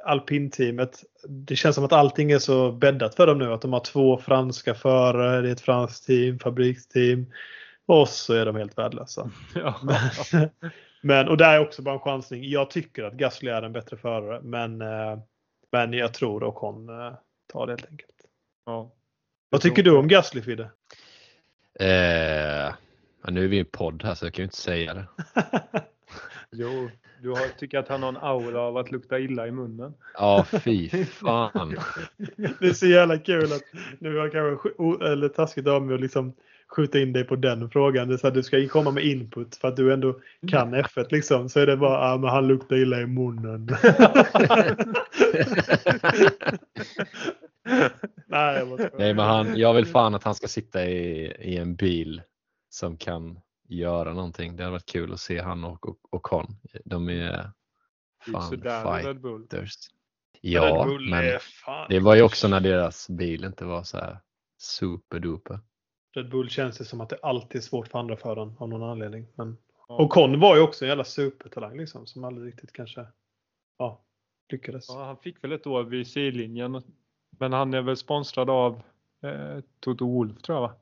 [0.04, 3.52] alpinteamet, det känns som att allting är så bäddat för dem nu.
[3.52, 7.26] Att de har två franska förare, det är ett franskt team, fabriksteam.
[7.86, 9.30] Och så är de helt värdelösa.
[9.54, 9.74] Ja.
[9.82, 10.48] Men,
[11.02, 12.44] men, och där är också bara en chansning.
[12.44, 15.18] Jag tycker att Gasly är en bättre förare, men eh,
[15.72, 17.14] men jag tror Ocon eh,
[17.46, 18.14] tar det helt enkelt.
[18.66, 18.92] Ja.
[19.50, 20.70] Vad tycker du om Gasly Fidde?
[21.80, 22.74] Eh,
[23.28, 25.06] nu är vi i en podd här så jag kan ju inte säga det.
[26.58, 26.90] jo,
[27.22, 29.94] du har, tycker att han har en aura av att lukta illa i munnen.
[30.14, 31.70] Ja, fy fan.
[32.36, 33.62] det är så jävla kul att
[33.98, 34.68] nu har jag kanske
[35.10, 36.32] eller taskigt av mig att liksom
[36.68, 38.08] skjuta in dig på den frågan.
[38.08, 41.06] Det är så att du ska komma med input för att du ändå kan F1
[41.10, 41.48] liksom.
[41.48, 43.66] Så är det bara, ah, men han luktar illa i munnen.
[48.26, 51.76] Nej, jag Nej, men han, jag vill fan att han ska sitta i, i en
[51.76, 52.22] bil
[52.70, 53.38] som kan
[53.68, 54.56] göra någonting.
[54.56, 56.46] Det hade varit kul att se han och, och, och Con.
[56.84, 57.50] De är
[58.32, 59.90] fan fighters.
[60.40, 61.38] Ja, men
[61.88, 64.18] det var ju också när deras bil inte var så här
[64.58, 65.60] superduper.
[66.14, 68.90] Red Bull känns det som att det alltid är svårt för andra föraren av någon
[68.90, 69.26] anledning.
[69.34, 69.56] Men...
[69.88, 69.94] Ja.
[69.94, 73.06] Och Con var ju också en jävla supertalang liksom som aldrig riktigt kanske
[73.78, 74.04] ja,
[74.52, 74.88] lyckades.
[74.88, 76.82] Ja, han fick väl ett år vid sidlinjen.
[77.30, 78.82] Men han är väl sponsrad av
[79.22, 80.74] eh, Toto Wolf tror jag va?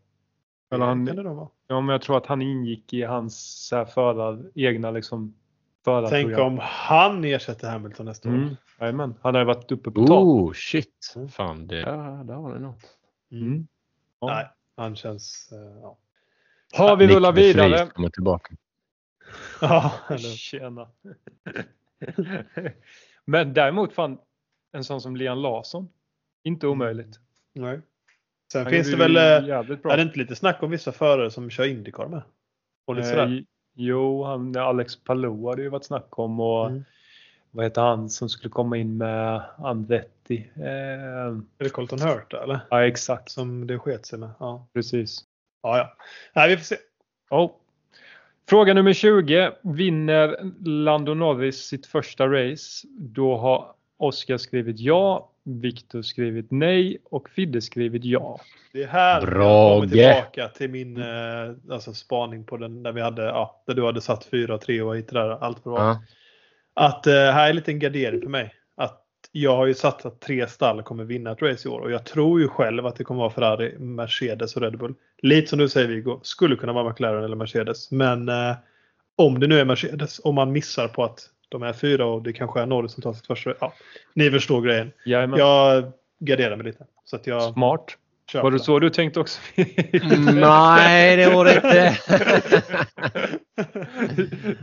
[0.75, 1.49] Eller han, kan det nog vara.
[1.69, 5.35] ja, men jag tror att han ingick i hans så här, förar, egna liksom,
[5.85, 6.29] förarprogram.
[6.29, 8.35] Tänk om han ersätter Hamilton nästa år.
[8.35, 8.57] Mm.
[8.81, 10.19] Jajamän, han har ju varit uppe på tak.
[10.19, 11.13] Oh shit!
[11.17, 11.29] Mm.
[11.29, 12.83] Fan, det, ja, där var det något.
[13.33, 13.67] Mm.
[14.21, 14.27] Ja.
[14.27, 15.53] Nej, han känns...
[15.53, 15.99] eh, ja.
[16.73, 17.87] Har vi Vries vidare.
[17.87, 18.55] kommer tillbaka.
[19.61, 20.89] ja, Tjena.
[23.25, 24.19] Men däremot fan
[24.73, 25.89] en sån som Liam Larsson.
[26.43, 27.21] Inte omöjligt.
[27.53, 27.81] nej.
[28.63, 29.17] Sen finns det väl...
[29.17, 29.23] eh.
[29.93, 32.23] Är det inte lite snack om vissa förare som kör Indycar med?
[32.87, 33.23] Och lite.
[33.23, 33.31] Eh,
[33.75, 36.85] jo, han, Alex Palou hade ju varit snack om och Mm.
[37.51, 40.51] vad heter han som skulle komma in med Andretti?
[40.57, 42.61] Eh, Är det Colton Hurt eller?
[42.71, 43.29] ja, exakt.
[43.31, 44.31] Som det sket sig med?
[44.41, 45.21] Ja, Precis.
[45.63, 45.79] ja.
[45.79, 45.97] ja.
[46.35, 46.77] Nej, vi får se.
[47.31, 47.51] Oh.
[48.49, 49.53] Fråga nummer 20.
[49.63, 50.37] Vinner
[50.69, 52.87] Lando Norris sitt första race?
[52.99, 58.41] Då har Oskar skrivit ja, Viktor skrivit nej och Fidde skrivit ja.
[58.73, 62.93] Det är här Bra, jag kommer tillbaka till min eh, alltså spaning på den där
[62.93, 66.03] vi hade, ja, där du hade satt 4, 3 och hit där allt för Ja.
[66.75, 68.55] Att eh, här är en liten gardering för mig.
[68.77, 71.91] Att jag har ju satt att tre stall kommer vinna ett race i år och
[71.91, 74.95] jag tror ju själv att det kommer vara Ferrari, Mercedes och Red Bull.
[75.23, 77.91] Lite som du säger Viggo, skulle kunna vara McLaren eller Mercedes.
[77.91, 78.57] Men eh,
[79.17, 82.33] om det nu är Mercedes och man missar på att de är fyra och det
[82.33, 83.55] kanske är Norris som tar sitt första.
[83.61, 83.73] Ja,
[84.15, 84.93] ni förstår grejen.
[85.05, 85.39] Jajamän.
[85.39, 86.87] Jag garderar mig lite.
[87.05, 87.97] Så att jag Smart.
[88.31, 89.41] köper Var det så du tänkte också?
[90.35, 91.99] Nej, det var det inte.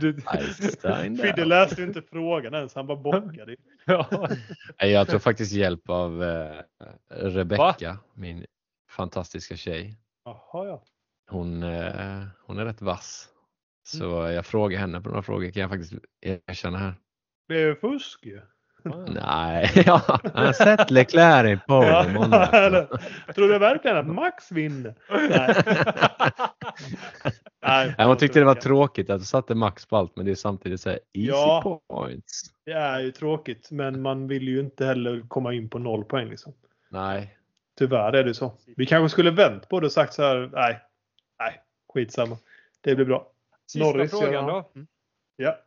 [0.00, 0.20] du.
[1.22, 3.56] Fidde läste inte frågan ens, han bara bockade.
[3.86, 4.28] ja.
[4.78, 6.56] Jag tog faktiskt hjälp av eh,
[7.08, 8.46] Rebecca, min
[8.90, 9.96] fantastiska tjej.
[10.24, 10.82] Jaha ja.
[11.30, 13.28] Hon, eh, hon är rätt vass.
[13.84, 14.34] Så Mm.
[14.34, 16.94] jag frågar henne på några frågor kan jag faktiskt erkänna här.
[17.48, 18.40] Det är fusk ju.
[19.08, 21.60] Nej, ja, jag har sett Leclerc i
[22.56, 22.86] eller,
[23.32, 24.94] tror du verkligen att Max vinner?
[25.10, 25.54] Nej.
[27.66, 30.30] Nej, Nej, hon tyckte det var tråkigt att du satte max på allt men det
[30.30, 31.80] är samtidigt så här easy Ja.
[31.88, 32.42] points.
[32.64, 36.28] Det är ju tråkigt, men man vill ju inte heller komma in på noll poäng.
[36.30, 36.52] Liksom.
[36.90, 37.38] Nej,
[37.78, 38.52] Tyvärr är det så.
[38.76, 40.80] Vi kanske skulle vänt på det och sagt så här, nej,
[41.38, 41.60] nej,
[41.94, 42.36] skitsamma.
[42.80, 43.31] Det blir bra.
[43.72, 44.50] Sista Norris, frågan ja.
[44.52, 44.70] då.
[44.80, 44.86] Mm.
[45.36, 45.58] Ja.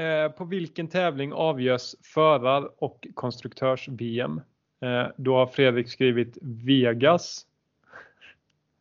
[0.00, 4.40] Eh, på vilken tävling avgörs förar och konstruktörs-VM?
[4.84, 7.46] Eh, då har Fredrik skrivit Vegas.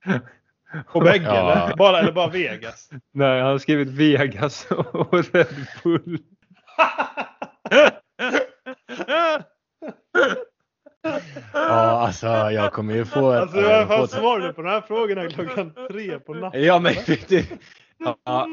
[0.94, 1.66] På bägge Ja.
[1.66, 1.76] eller?
[1.76, 2.90] Bara, eller bara Vegas?
[3.12, 5.48] Nej, han har skrivit Vegas och Red
[5.84, 6.20] Bull.
[11.54, 13.42] ja alltså jag kommer ju få ett...
[13.42, 16.64] Alltså får fan ett- svarade på de här frågorna klockan tre på natten.
[16.64, 16.94] Ja men
[17.28, 17.46] det,
[18.00, 18.18] ja,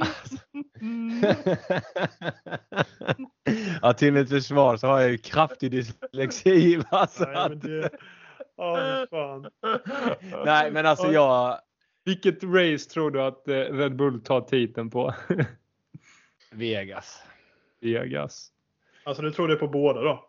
[3.83, 6.83] ja, till mitt försvar så har jag ju kraftig dyslexi.
[6.91, 7.25] Alltså.
[7.25, 7.91] Nej, men det...
[8.57, 9.51] Ja, fan.
[10.45, 11.59] Nej men alltså jag...
[12.05, 15.15] Vilket race tror du att eh, Red Bull tar titeln på?
[16.53, 17.23] Vegas.
[17.81, 18.53] Vegas.
[19.05, 20.25] Alltså du tror det på båda då?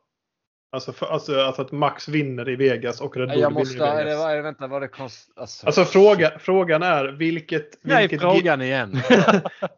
[0.69, 3.87] Alltså, för, alltså, alltså att Max vinner i Vegas och Red Bull Jag måste, vinner
[3.87, 4.45] i är det, Vegas.
[4.45, 5.31] vänta var det konst...
[5.35, 7.79] Alltså, Alltså fråga, frågan är vilket...
[7.81, 8.91] Nej, vilket frågan igen.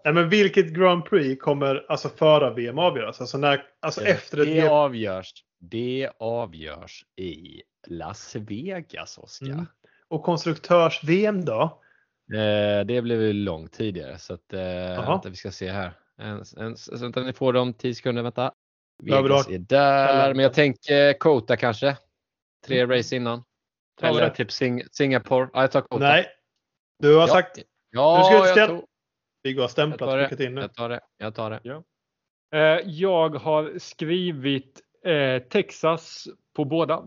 [0.04, 3.22] Nej, men vilket Grand Prix kommer alltså föra VM avgöras?
[3.22, 4.72] Alltså, när, alltså efter ett det VM.
[4.72, 9.48] avgörs, det avgörs i Las Vegas, Oskar.
[9.48, 9.66] Mm.
[10.08, 11.82] Och konstruktörs-VM då?
[12.34, 15.92] Eh, det blev ju långt tidigare så att eh, vänta, vi ska se här.
[16.18, 18.52] En, en, så vänta, ni får dem 10 sekunder, vänta.
[19.04, 21.98] Vegas är där, men jag tänker Kota kanske.
[22.66, 22.98] Tre Mm.
[22.98, 23.44] race innan.
[24.02, 25.50] Tar Eller typ Sing Singapore.
[25.54, 25.98] Ja, jag tar Kota.
[26.04, 26.28] Nej.
[27.00, 27.28] Du har ja.
[27.28, 27.60] sagt...
[27.92, 28.86] Ja, Du ska jag, tog,
[29.44, 30.44] Viggo har jag stämplat tar och skickat det.
[30.46, 30.62] in nu.
[30.62, 31.00] Jag tar det.
[31.18, 31.84] Jag tar det.
[32.58, 37.04] Eh, jag har skrivit eh, Texas på båda.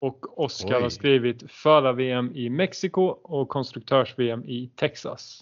[0.00, 5.40] Och Oskar har skrivit förar-VM i Mexiko och konstruktörs-VM i Texas.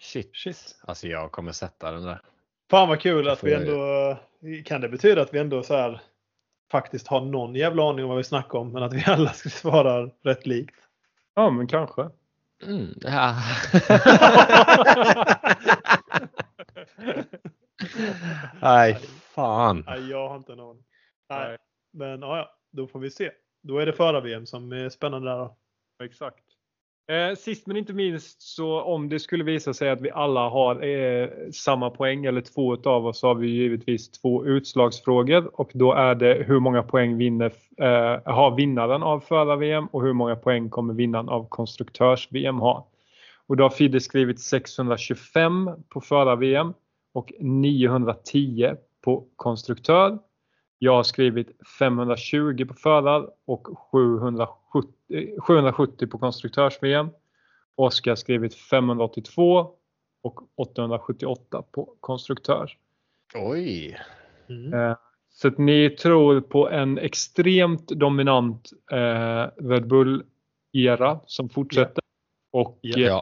[0.00, 0.36] Shit.
[0.36, 0.76] Shit.
[0.82, 2.22] Alltså jag kommer sätta den där.
[2.70, 4.16] Fan vad kul att vi jag- ändå...
[4.64, 6.00] Kan det betyda att vi ändå så här
[6.70, 9.48] faktiskt har någon jävla aning om vad vi snackar om men att vi alla ska
[9.48, 10.76] svara rätt likt?
[11.34, 12.10] Ja, men kanske.
[12.66, 13.34] Mm, ja.
[18.62, 18.94] Nej,
[19.34, 19.84] fan.
[19.86, 20.84] Nej, jag har inte en aning.
[21.28, 21.48] Nej.
[21.48, 21.58] Nej.
[21.92, 23.30] Men ja, ja, då får vi se.
[23.62, 25.56] Då är det förar-VM som är spännande där då.
[26.04, 26.44] Exakt.
[27.10, 30.84] Eh, sist men inte minst så om det skulle visa sig att vi alla har
[30.84, 35.92] eh, samma poäng eller två utav oss så har vi givetvis två utslagsfrågor och då
[35.92, 40.70] är det hur många poäng vinner, eh, har vinnaren av förar-VM och hur många poäng
[40.70, 42.88] kommer vinnaren av konstruktörs-VM ha.
[43.46, 46.74] Och då har Fidde skrivit 625 på förar-VM
[47.14, 50.18] och 910 på konstruktör.
[50.78, 54.57] Jag har skrivit 520 på förar och 770,
[55.40, 57.10] 770 på konstruktörs-VM.
[57.74, 59.70] Oskar har skrivit 582
[60.22, 62.78] och 878 på konstruktör.
[63.34, 63.98] Oj!
[64.48, 64.74] Mm.
[64.74, 64.96] Eh,
[65.30, 72.02] så att ni tror på en extremt dominant eh, Red Bull-era som fortsätter.
[72.52, 72.60] Ja.
[72.60, 73.16] Och ja.
[73.16, 73.20] Eh,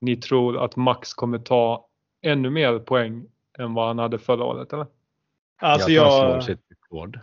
[0.00, 1.88] ni tror att Max kommer ta
[2.22, 3.24] ännu mer poäng
[3.58, 4.86] än vad han hade förra året, eller?
[5.56, 6.30] Alltså jag...
[6.30, 6.44] jag...
[6.44, 7.20] sitt rekord.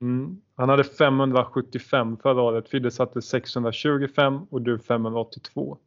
[0.00, 0.40] Mm.
[0.56, 2.68] Han hade 575 förra året.
[2.68, 5.78] Fidde satte 625 och du 582.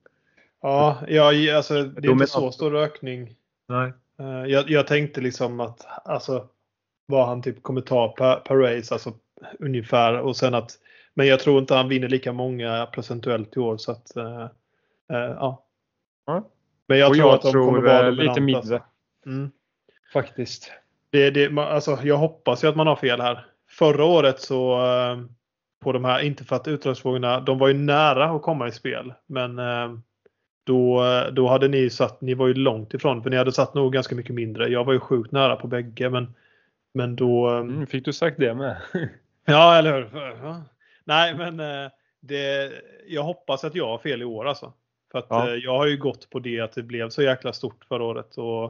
[0.61, 3.35] Ja, ja alltså, det är inte så stor ökning.
[3.67, 3.93] Nej.
[4.19, 6.47] Eh, jag, jag, tänkte liksom att alltså,
[7.05, 9.13] vad han typ kommer ta per, per race, alltså
[9.59, 10.19] ungefär.
[10.19, 10.71] Och sen att,
[11.13, 13.77] men jag tror inte han vinner lika många procentuellt i år.
[13.77, 14.47] Så att, uh, uh,
[15.09, 15.65] ja.
[16.25, 16.49] ja.
[16.87, 18.75] Men jag och tror jag att de tror kommer vara lite mindre.
[18.75, 18.81] Alltså.
[19.25, 19.51] Mm.
[20.13, 20.71] Faktiskt.
[21.09, 23.45] Det, det, alltså, jag hoppas ju att man har fel här.
[23.73, 24.79] Förra året så
[25.81, 29.13] på de här, inte för att utdragsfrågorna, de var ju nära att komma i spel.
[29.25, 29.59] Men
[30.63, 33.93] då, då hade ni satt, ni var ju långt ifrån för ni hade satt nog
[33.93, 34.69] ganska mycket mindre.
[34.69, 36.33] Jag var ju sjukt nära på bägge men,
[36.93, 37.49] men då...
[37.49, 38.77] Mm, fick du sagt det med?
[39.45, 40.09] ja, eller hur?
[41.03, 41.61] Nej, men
[42.27, 42.71] det,
[43.07, 44.73] jag hoppas att jag har fel i år alltså.
[45.11, 45.49] För att ja.
[45.49, 48.63] jag har ju gått på det att det blev så jäkla stort förra året och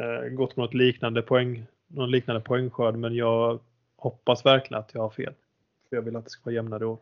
[0.00, 2.94] eh, gått på något liknande poäng, någon liknande poängskörd.
[2.94, 3.60] Men jag
[3.98, 5.34] hoppas verkligen att jag har fel.
[5.88, 6.98] För jag vill att det ska vara jämnare år.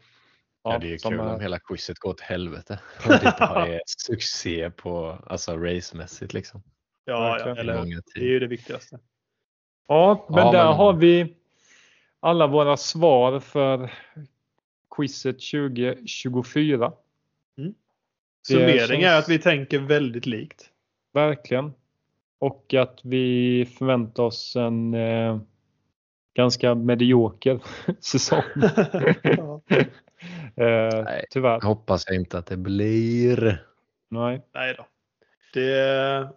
[0.63, 2.79] Ja, ja det är ju kul om hela quizet går åt helvete.
[3.05, 6.63] Om det inte är succé på alltså racemässigt liksom.
[7.05, 7.85] Ja, ja eller
[8.15, 8.99] det är ju det viktigaste.
[9.89, 10.75] Ja, men ja, där men...
[10.77, 11.37] har vi
[12.21, 13.93] alla våra svar för
[14.97, 16.93] quizet 2024.
[17.59, 17.75] Mm.
[18.49, 20.71] Summering är att vi tänker väldigt likt.
[21.13, 21.73] Verkligen.
[22.39, 25.39] Och att vi förväntar oss en eh,
[26.37, 27.61] ganska medioker
[28.01, 28.43] säsong.
[30.57, 31.61] eh, Nej, tyvärr.
[31.61, 33.65] hoppas jag inte att det blir.
[34.09, 34.43] Nej.
[34.55, 34.87] Nej då.
[35.55, 36.29] Det,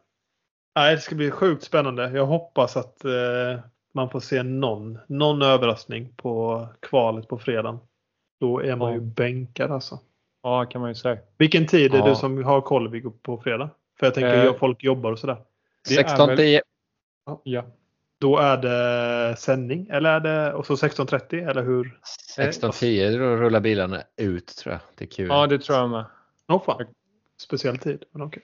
[0.75, 2.11] nej, det ska bli sjukt spännande.
[2.11, 3.59] Jag hoppas att eh,
[3.93, 7.79] man får se någon, någon överraskning på kvalet på fredagen.
[8.39, 8.95] Då är man ja.
[8.95, 9.99] ju bänkad alltså.
[10.43, 11.17] Ja, kan man ju säga.
[11.37, 12.05] Vilken tid är ja.
[12.05, 13.69] det som har koll på fredag?
[13.99, 15.37] För jag tänker eh, folk jobbar och sådär.
[15.89, 16.61] 16.10.
[17.43, 17.65] Ja.
[18.19, 21.99] Då är det sändning eller är det och så 16.30 eller hur?
[22.37, 24.81] 16.10 då rullar bilarna ut tror jag.
[24.95, 25.27] Det är kul.
[25.27, 26.05] Ja, det tror jag med.
[26.47, 26.85] Oh, fan.
[27.37, 28.03] Speciell tid.
[28.11, 28.43] Men okay.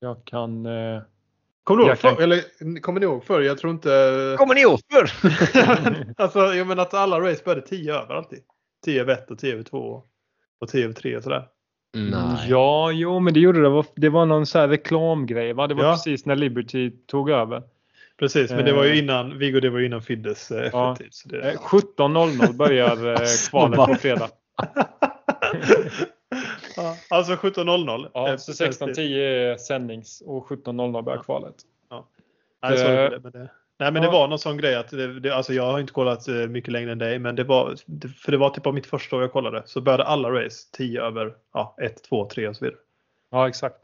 [0.00, 0.66] Jag kan...
[0.66, 1.02] Eh...
[1.64, 2.16] Kommer du ihåg kan...
[2.16, 3.40] för, eller kommer ni ihåg förr?
[3.40, 4.34] Jag tror inte...
[4.38, 5.10] Kommer ni ihåg förr?
[6.22, 8.40] alltså, jag menar att alla race började 10 över alltid.
[8.84, 10.02] 10 över 1 och 10 över 2
[10.60, 11.48] och 10 över 3 och sådär.
[11.94, 12.46] Nej.
[12.48, 13.84] Ja, jo, men det gjorde det.
[13.96, 15.52] Det var någon så här reklamgrej.
[15.52, 15.66] Va?
[15.66, 15.92] Det var ja.
[15.92, 17.62] precis när Liberty tog över.
[18.22, 18.98] Precis, men det var ju eh.
[18.98, 20.96] innan Viggo, det var ju innan Fiddes eh, ja.
[21.24, 21.56] det...
[21.56, 22.96] 17.00 eh, börjar
[23.50, 24.28] kvalet på fredag.
[26.76, 28.10] ja, alltså 17.00?
[28.14, 31.54] Ja, så 16.10 är sändnings och 17.00 börjar kvalet.
[31.90, 32.08] Ja.
[32.62, 35.52] Nej, det, men det, nej, men det var någon sån grej att det, det, alltså
[35.52, 37.76] jag har inte kollat mycket längre än dig, men det var,
[38.24, 41.02] för det var typ av mitt första år jag kollade, så började alla race 10
[41.02, 42.80] över ja, 1, 2, 3 och så vidare.
[43.30, 43.76] Ja, exakt.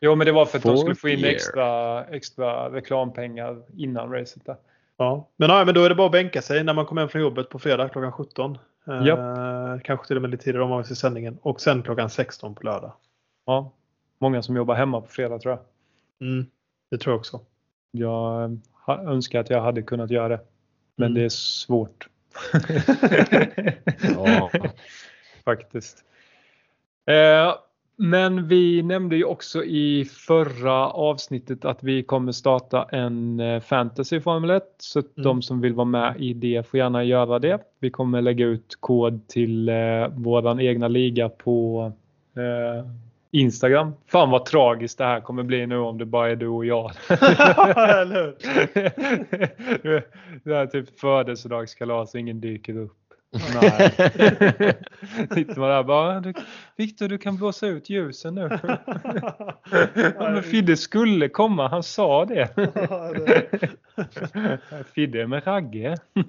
[0.00, 4.12] Jo, men det var för att Fourth de skulle få in extra, extra reklampengar innan
[4.12, 4.46] racet.
[4.46, 4.56] Där.
[4.96, 7.08] Ja, men, ja, men då är det bara att bänka sig när man kommer hem
[7.08, 8.58] från jobbet på fredag klockan 17.
[9.06, 9.18] Yep.
[9.18, 11.38] Eh, kanske till och med lite tidigare om man vill se sändningen.
[11.42, 12.92] Och sen klockan 16 på lördag.
[13.46, 13.72] Ja,
[14.18, 15.60] många som jobbar hemma på fredag tror jag.
[16.28, 16.46] Mm,
[16.90, 17.40] det tror jag också.
[17.90, 20.40] Jag önskar att jag hade kunnat göra det.
[20.96, 21.14] Men mm.
[21.14, 22.08] det är svårt.
[24.16, 24.50] ja.
[25.44, 26.04] Faktiskt.
[27.06, 27.54] Eh,
[27.96, 34.20] men vi nämnde ju också i förra avsnittet att vi kommer starta en eh, fantasy
[34.20, 34.62] Formel 1.
[34.78, 35.10] Så mm.
[35.14, 37.58] de som vill vara med i det får gärna göra det.
[37.80, 41.92] Vi kommer lägga ut kod till eh, våran egna liga på
[42.36, 42.86] eh,
[43.30, 43.92] Instagram.
[44.06, 46.90] Fan vad tragiskt det här kommer bli nu om det bara är du och jag.
[50.44, 53.03] det är typ födelsedagskalas och ingen dyker upp.
[53.34, 53.90] Nej.
[55.34, 56.34] Sitter man där bara,
[56.76, 58.40] Viktor du kan blåsa ut ljusen nu.
[59.94, 62.48] ja, men Fidde skulle komma, han sa det.
[64.94, 65.96] Fidde med Ragge.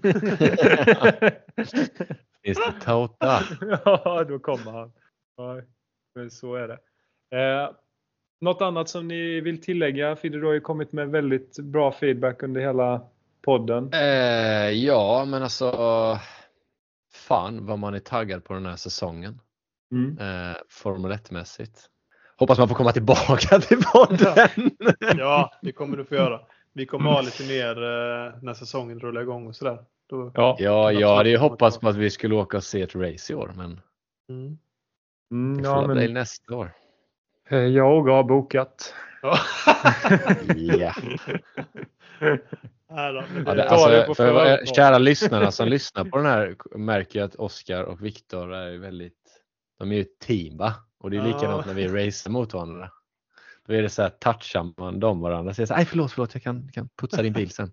[2.43, 3.41] Finns det tårta?
[3.85, 4.91] ja, då kommer han.
[6.31, 6.77] Så är det.
[7.37, 7.69] Eh,
[8.41, 10.15] något annat som ni vill tillägga?
[10.15, 13.01] Fidde, du har ju kommit med väldigt bra feedback under hela
[13.41, 13.89] podden.
[13.93, 15.69] Eh, ja, men alltså
[17.27, 19.39] fan vad man är taggad på den här säsongen.
[19.91, 20.17] Mm.
[20.19, 21.89] Eh, Formel 1-mässigt.
[22.37, 24.49] Hoppas man får komma tillbaka till podden.
[25.17, 26.41] ja, det kommer du få göra.
[26.73, 29.79] Vi kommer ha lite mer eh, när säsongen rullar igång och sådär.
[30.09, 32.95] Då, ja, ja jag hade ju hoppats på att vi skulle åka och se ett
[32.95, 33.81] race i år, men
[34.29, 34.57] mm.
[35.31, 36.13] Mm, ja, men...
[36.13, 36.71] nästa år.
[37.49, 38.93] Eh, jag har bokat.
[39.21, 40.93] ja.
[42.89, 48.05] Ja, det, alltså, för kära lyssnarna som lyssnar på den här märker att Oskar och
[48.05, 49.13] Viktor är väldigt,
[49.79, 50.73] de är ju ett team va?
[50.99, 52.91] Och det är likadant när vi racear mot varandra.
[53.67, 55.53] Då är det så här, touchar man dem varandra.
[55.53, 57.71] Säger så här, förlåt, förlåt, jag kan, kan putsa din bil sen.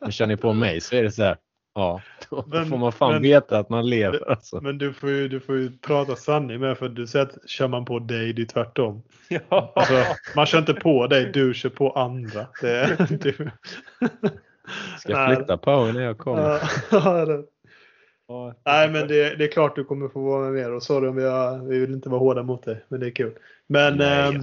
[0.00, 1.36] Men kör ni på mig så är det så här,
[1.74, 4.30] ja, då men, får man fan men, veta att man lever.
[4.30, 4.60] Alltså.
[4.60, 7.68] Men du får, ju, du får ju prata sanning med för du säger att kör
[7.68, 9.02] man på dig, det är tvärtom.
[9.28, 9.72] Ja.
[9.76, 10.04] Alltså,
[10.36, 12.46] man kör inte på dig, du kör på andra.
[12.60, 13.50] Det, du.
[14.98, 16.60] Ska jag flytta på när jag kommer?
[16.90, 21.08] Ja, Nej men det, det, är klart du kommer få vara med mer och sorry
[21.08, 22.84] om vi, har, vi vill inte vara hårda mot dig.
[22.88, 23.38] Men det är kul.
[23.66, 24.40] Men, Nej, eh,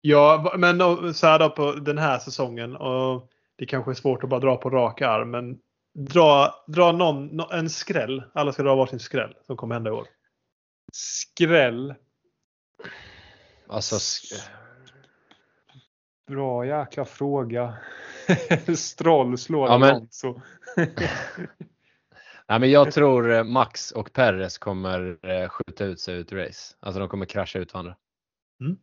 [0.00, 0.78] ja, men
[1.14, 2.76] så här då på den här säsongen.
[2.76, 5.30] Och det kanske är svårt att bara dra på rak arm.
[5.30, 5.58] Men
[5.98, 8.22] dra, dra någon, en skräll.
[8.32, 10.06] Alla ska dra varsin skräll som kommer hända i år.
[10.92, 11.94] Skräll?
[13.68, 13.98] Alltså.
[16.28, 17.78] Bra jäkla fråga.
[18.76, 20.08] Stroll slår ja, men...
[20.10, 20.42] så.
[22.48, 26.74] Nej, men jag tror eh, Max och Perez kommer eh, skjuta ut sig ut race.
[26.80, 27.96] Alltså de kommer krascha ut varandra.
[28.60, 28.76] Mm.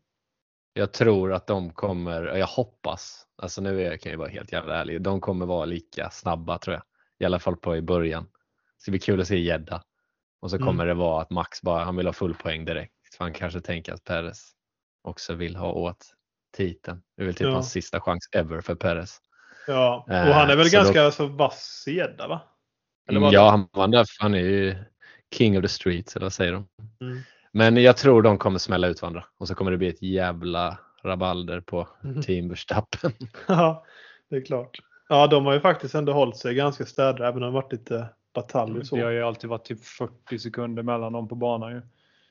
[0.74, 4.52] Jag tror att de kommer, jag hoppas, alltså nu är jag, kan jag vara helt
[4.52, 6.84] jävla ärlig, de kommer vara lika snabba tror jag.
[7.20, 8.24] I alla fall på i början.
[8.24, 9.84] Det ska bli kul att se gädda.
[10.40, 10.68] Och så mm.
[10.68, 13.16] kommer det vara att Max bara, han vill ha full poäng direkt.
[13.18, 14.52] För han kanske tänker att Perez
[15.02, 16.06] också vill ha åt
[16.56, 17.02] titeln.
[17.18, 17.54] Det är väl typ ja.
[17.54, 19.18] hans sista chans ever för Perez.
[19.68, 21.12] Ja, och han är väl eh, ganska då...
[21.12, 22.42] så vass i gädda va?
[23.10, 24.06] Eller ja, han vann.
[24.20, 24.76] Han är ju
[25.34, 26.68] king of the streets, eller vad säger de?
[27.02, 27.18] Mm.
[27.52, 30.78] Men jag tror de kommer smälla ut varandra och så kommer det bli ett jävla
[31.04, 32.22] rabalder på mm.
[32.22, 33.12] Team Verstappen.
[33.48, 33.86] ja,
[34.30, 34.80] det är klart.
[35.10, 38.10] Ja, de har ju faktiskt ändå hållit sig ganska städiga även om det varit lite
[38.34, 38.96] bataljer.
[38.96, 41.82] Det har ju alltid varit typ 40 sekunder mellan dem på banan ju.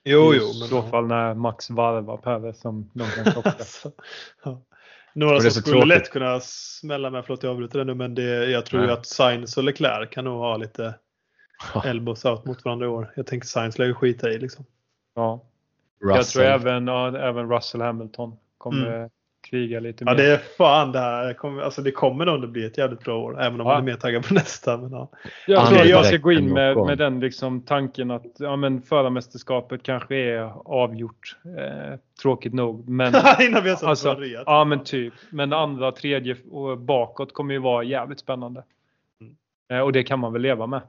[0.05, 0.48] Jo, jo.
[0.48, 3.50] I så fall när Max varvar Perez som de kan klocka.
[3.50, 3.92] alltså,
[4.44, 4.62] ja.
[5.14, 5.88] Några som skulle tråkigt.
[5.88, 9.07] lätt kunna smälla med, förlåt jag avbryter det nu, men det, jag tror ju att
[9.07, 10.94] Sainz och Leclerc kan nog ha lite
[11.84, 13.12] elbows out mot varandra i år.
[13.16, 14.64] Jag tänker Sainz lär ju skita i liksom.
[15.14, 15.44] Ja.
[16.00, 16.16] Russell.
[16.16, 19.11] Jag tror även, ja, även Russell Hamilton kommer mm.
[19.55, 20.12] Kriga lite mer.
[20.12, 21.34] Ja det är fan det här.
[21.34, 23.40] Kommer, alltså det kommer nog att bli ett jävligt bra år.
[23.40, 23.72] Även om ja.
[23.72, 24.76] man är mer taggad på nästa.
[24.76, 25.09] Men, ja.
[25.46, 29.82] Jag tror jag ska gå in med, med den liksom tanken att ja, men förarmästerskapet
[29.82, 31.36] kanske är avgjort.
[31.59, 32.88] Eh, tråkigt nog.
[32.88, 35.14] Men, Innan vi har alltså, Ja men typ.
[35.30, 38.62] Men andra, tredje och bakåt kommer ju vara jävligt spännande.
[39.20, 39.34] Mm.
[39.68, 40.80] Eh, och det kan man väl leva med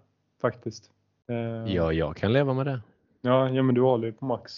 [0.42, 0.90] faktiskt.
[1.30, 2.80] Eh, ja, jag kan leva med det.
[3.22, 4.54] Ja, ja men du håller ju på max.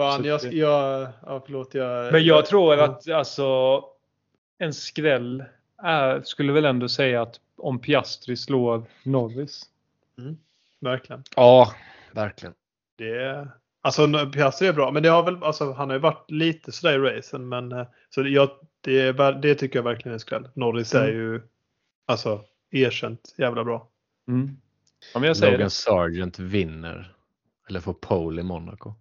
[0.00, 3.84] Fan, jag, jag, ja, förlåt, jag, Men jag tror att alltså,
[4.58, 5.44] en skräll
[5.82, 9.62] är, skulle väl ändå säga att om Piastri slår Norris.
[10.18, 10.36] Mm,
[10.80, 11.24] verkligen.
[11.36, 11.74] Ja,
[12.12, 12.54] verkligen.
[12.96, 13.48] Det,
[13.80, 16.94] alltså Piastri är bra, men det har väl, alltså, han har ju varit lite sådär
[16.94, 17.48] i racen.
[17.48, 20.48] Men, eh, så jag, det, det tycker jag verkligen är en skräll.
[20.54, 21.06] Norris mm.
[21.06, 21.40] är ju
[22.06, 23.88] alltså, erkänt jävla bra.
[24.28, 24.56] Mm.
[25.14, 25.70] Ja, jag säger Logan det.
[25.70, 27.14] Sargent vinner.
[27.68, 28.94] Eller får pole i Monaco.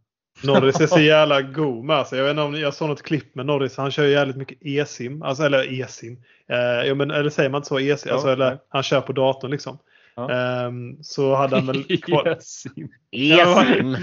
[0.44, 1.96] Norris är så jävla god med.
[1.96, 3.78] Alltså, jag, vet inte om, jag såg något klipp med Norris.
[3.78, 5.22] Han kör ju jävligt mycket e-sim.
[5.22, 6.24] Alltså, eller e-sim.
[6.50, 7.80] Eh, ja, men, eller säger man inte så?
[7.80, 8.14] E-sim?
[8.14, 9.78] Alltså, eller, han kör på datorn liksom.
[10.16, 10.66] Ja.
[10.66, 11.80] Um, så hade han väl...
[11.90, 12.90] E-sim.
[13.12, 13.98] E-sim.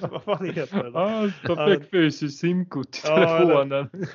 [0.10, 0.90] Vad fan heter det?
[0.94, 3.90] Ja, perfekt fysiskt simkort i telefonen.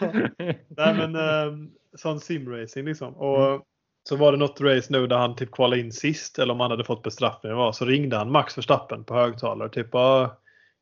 [0.78, 3.14] Nej men um, sån simracing liksom.
[3.16, 3.62] Och mm.
[4.10, 6.72] så var det något race nu där han typ kvalade in sist eller om han
[6.72, 9.70] hade fått bestraffning var så ringde han Max Verstappen på högtalare.
[9.70, 9.96] Typ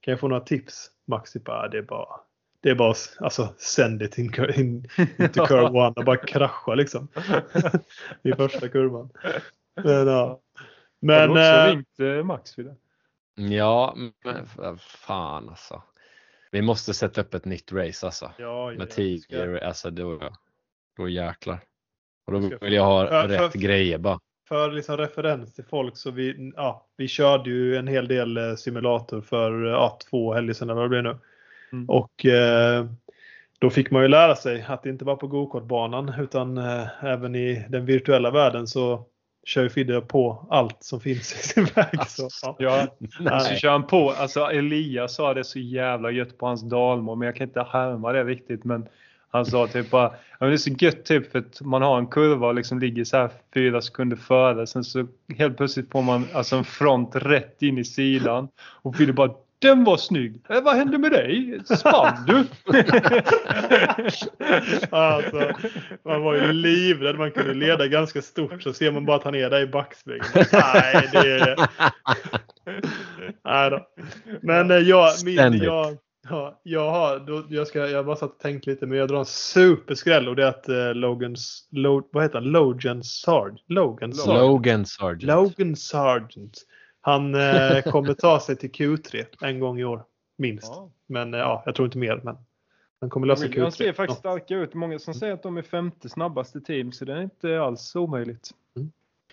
[0.02, 0.91] kan jag få några tips?
[1.08, 2.20] Max typ, ah, det är bara
[2.62, 4.88] det är bara alltså send it in, in,
[5.20, 7.08] into curve one och bara krascha liksom.
[8.24, 9.10] I första kurvan.
[9.84, 10.41] Men ja.
[10.99, 12.76] Men, Har du också äh, ringt eh, Max vid det?
[13.56, 15.84] Ja, men fan alltså.
[16.52, 18.32] Vi måste sätta upp ett nytt race alltså.
[18.38, 20.34] Ja, med Tiger, alltså då,
[20.97, 21.60] då jäklar.
[22.26, 24.20] Och då vill jag ha för, rätt för, grejer bara
[24.52, 28.56] för liksom referens till folk så vi, ja, vi körde ju en hel del eh,
[28.56, 31.18] simulator för ja, två helger sedan eller vad det blir nu.
[31.72, 31.89] Mm.
[31.89, 32.86] Och eh,
[33.60, 37.36] då fick man ju lära sig att det inte var på gokartbanan utan eh, även
[37.36, 39.06] i den virtuella världen så
[39.43, 42.08] kör Fidde på allt som finns i sin väg.
[42.08, 42.30] Så,
[42.60, 42.88] ja.
[43.20, 44.12] Ja, alltså kör han på.
[44.12, 48.12] Alltså Elias sa det så jävla gött på hans dalmål, men jag kan inte härma
[48.12, 48.64] det riktigt.
[48.64, 48.88] Men
[49.32, 52.08] han sa typ bara, ja, det är så gött typ för att man har en
[52.08, 54.68] kurva och liksom ligger så här fyra sekunder före.
[54.68, 55.08] Sen så
[55.38, 58.48] helt plötsligt får man alltså en front rätt in i sidan.
[58.58, 60.42] Och Fidde bara den var snygg.
[60.50, 61.60] Eh, vad hände med dig?
[61.66, 62.34] Spann du?
[64.90, 65.52] alltså,
[66.06, 67.18] man var ju livrädd.
[67.18, 68.64] Man kunde leda ganska stort.
[68.64, 70.46] Så ser man bara att han är där i backspegeln.
[70.52, 71.56] Nej, det är...
[73.44, 73.88] Nej då.
[74.42, 75.98] Men eh, jag, min, jag,
[76.30, 79.08] ja, jag har, då, jag, ska, jag har bara satt och tänkt lite, men jag
[79.08, 82.52] drar en superskräll och det är att uh, Logans, Lo, vad heter han?
[82.52, 83.62] Logan Sargent?
[83.68, 84.42] Logan Sargent.
[84.42, 85.24] Logan Sargent.
[85.24, 86.66] Logan Sargent.
[87.02, 90.04] Han eh, kommer ta sig till Q3 en gång i år.
[90.38, 90.68] Minst.
[90.68, 90.92] Ja.
[91.08, 92.22] Men eh, ja, jag tror inte mer.
[92.24, 92.38] Men
[93.02, 93.62] han kommer lösa Q3.
[93.62, 94.74] Han ser faktiskt starka ut.
[94.74, 96.92] Många som säger att de är femte snabbaste team.
[96.92, 98.50] Så det är inte alls omöjligt.
[98.76, 98.92] Mm.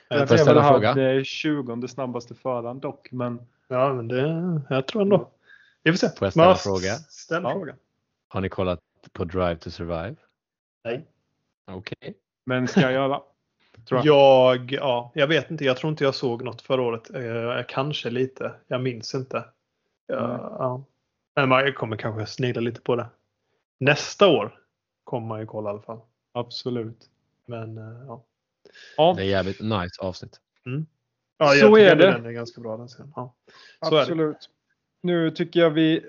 [0.08, 0.94] Jag får ställa en fråga?
[0.94, 3.08] Det är 20 snabbaste föraren dock.
[3.12, 3.40] Men...
[3.68, 5.30] Ja, men det, jag tror ändå.
[5.82, 6.08] Vi får se.
[6.08, 6.94] Får jag ställa en fråga?
[6.94, 7.52] Ställ ja.
[7.52, 7.74] fråga.
[8.28, 8.80] Har ni kollat
[9.12, 10.16] på Drive to Survive?
[10.84, 11.06] Nej.
[11.66, 11.96] Okej.
[12.00, 12.14] Okay.
[12.44, 13.20] Men ska jag göra?
[13.88, 14.06] jag.
[14.06, 14.72] jag.
[14.72, 15.64] ja, jag vet inte.
[15.64, 17.10] Jag tror inte jag såg något förra året.
[17.14, 18.54] Eh, kanske lite.
[18.66, 19.44] Jag minns inte.
[20.06, 20.40] Jag, mm.
[20.40, 20.84] ja.
[21.36, 23.06] Men man kommer kanske snegla lite på det.
[23.80, 24.58] Nästa år
[25.04, 26.00] kommer man ju kolla i alla fall.
[26.32, 27.10] Absolut.
[27.46, 28.24] Men eh, ja.
[28.96, 29.14] ja.
[29.16, 30.40] Det är jävligt nice avsnitt.
[30.66, 30.86] Mm.
[31.38, 32.12] Ja, så är det.
[32.12, 33.12] Den är ganska bra den scenen.
[33.16, 33.34] Ja.
[33.78, 34.50] Absolut.
[35.02, 36.04] Nu tycker jag vi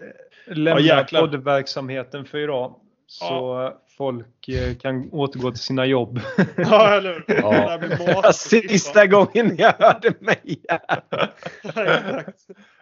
[0.48, 2.76] lämnar ja, poddverksamheten för idag.
[3.08, 3.82] Så ja.
[3.98, 6.20] folk eh, kan återgå till sina jobb.
[6.58, 8.34] Ja, eller ja.
[8.34, 10.62] Sista gången jag hörde mig.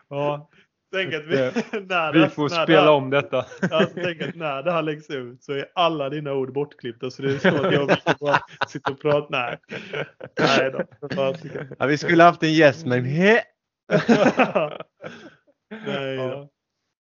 [0.10, 0.50] ja.
[0.94, 1.38] Tänk att vi,
[1.88, 3.46] när vi får när spela det, om detta.
[3.72, 7.12] Alltså, tänk att när det här läggs ut så är alla dina ord bortklippta.
[7.12, 9.28] Så det är så att jag bara sitta och prata.
[9.30, 9.58] Nej.
[10.40, 10.84] Nej då.
[11.80, 13.42] Ja, vi skulle haft en gäst men he.
[15.70, 16.48] Nej, ja.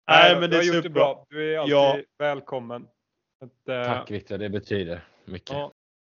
[0.08, 1.16] Nej, men det är superbra.
[1.30, 1.98] Du är alltid ja.
[2.20, 2.88] välkommen.
[3.46, 5.50] Att, äh, Tack Viktor, det betyder mycket.
[5.50, 5.72] Ja,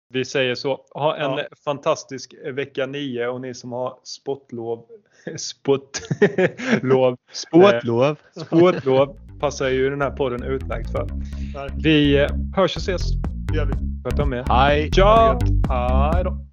[0.09, 0.87] vi säger så.
[0.91, 1.45] Ha en ja.
[1.65, 4.87] fantastisk vecka 9 och ni som har sportlov.
[5.37, 7.17] sportlov.
[7.33, 8.05] sportlov.
[8.05, 11.09] Eh, sportlov passar ju den här podden utmärkt för.
[11.55, 11.73] Tack.
[11.77, 12.27] Vi
[12.57, 13.03] hörs och ses.
[13.51, 13.73] Det gör vi.
[14.05, 14.45] Sköt om er.
[14.49, 14.91] Hej.
[14.91, 15.39] Ciao.
[15.69, 16.50] Hej då.